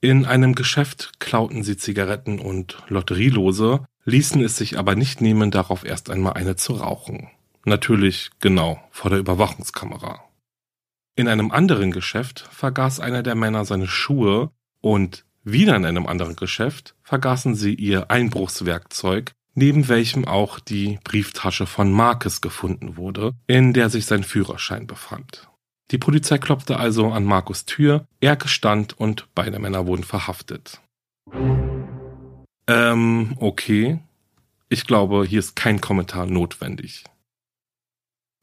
[0.00, 5.84] In einem Geschäft klauten sie Zigaretten und Lotterielose, ließen es sich aber nicht nehmen, darauf
[5.84, 7.28] erst einmal eine zu rauchen.
[7.66, 10.25] Natürlich genau vor der Überwachungskamera.
[11.18, 14.50] In einem anderen Geschäft vergaß einer der Männer seine Schuhe
[14.82, 21.64] und wieder in einem anderen Geschäft vergaßen sie ihr Einbruchswerkzeug, neben welchem auch die Brieftasche
[21.64, 25.48] von Marcus gefunden wurde, in der sich sein Führerschein befand.
[25.90, 30.82] Die Polizei klopfte also an Markus Tür, er gestand und beide Männer wurden verhaftet.
[32.66, 34.00] Ähm, okay.
[34.68, 37.04] Ich glaube, hier ist kein Kommentar notwendig.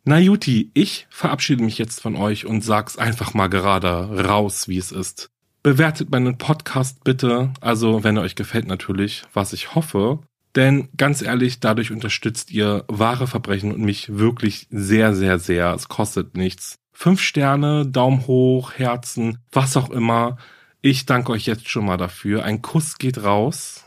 [0.05, 4.77] Na Juti, ich verabschiede mich jetzt von euch und sag's einfach mal gerade raus, wie
[4.77, 5.29] es ist.
[5.63, 10.19] Bewertet meinen Podcast bitte, also wenn er euch gefällt natürlich, was ich hoffe.
[10.57, 15.73] Denn ganz ehrlich, dadurch unterstützt ihr wahre Verbrechen und mich wirklich sehr, sehr, sehr.
[15.73, 16.75] Es kostet nichts.
[16.91, 20.37] Fünf Sterne, Daumen hoch, Herzen, was auch immer.
[20.81, 22.43] Ich danke euch jetzt schon mal dafür.
[22.43, 23.82] Ein Kuss geht raus.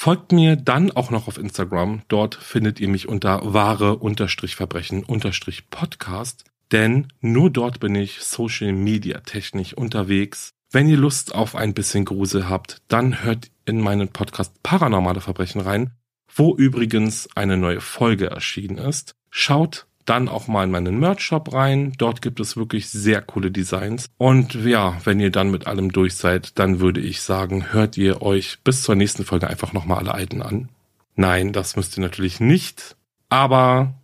[0.00, 2.02] Folgt mir dann auch noch auf Instagram.
[2.06, 6.44] Dort findet ihr mich unter wahre-verbrechen-podcast.
[6.70, 10.50] Denn nur dort bin ich social media technisch unterwegs.
[10.70, 15.62] Wenn ihr Lust auf ein bisschen Grusel habt, dann hört in meinen Podcast Paranormale Verbrechen
[15.62, 15.90] rein,
[16.32, 19.16] wo übrigens eine neue Folge erschienen ist.
[19.30, 21.92] Schaut dann auch mal in meinen Merch-Shop rein.
[21.98, 24.06] Dort gibt es wirklich sehr coole Designs.
[24.18, 28.22] Und ja, wenn ihr dann mit allem durch seid, dann würde ich sagen, hört ihr
[28.22, 30.68] euch bis zur nächsten Folge einfach nochmal alle alten an.
[31.14, 32.96] Nein, das müsst ihr natürlich nicht.
[33.28, 33.94] Aber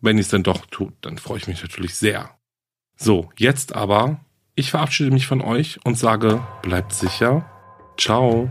[0.00, 2.30] wenn ihr es dann doch tut, dann freue ich mich natürlich sehr.
[2.96, 4.20] So, jetzt aber
[4.54, 7.44] ich verabschiede mich von euch und sage, bleibt sicher.
[7.98, 8.50] Ciao.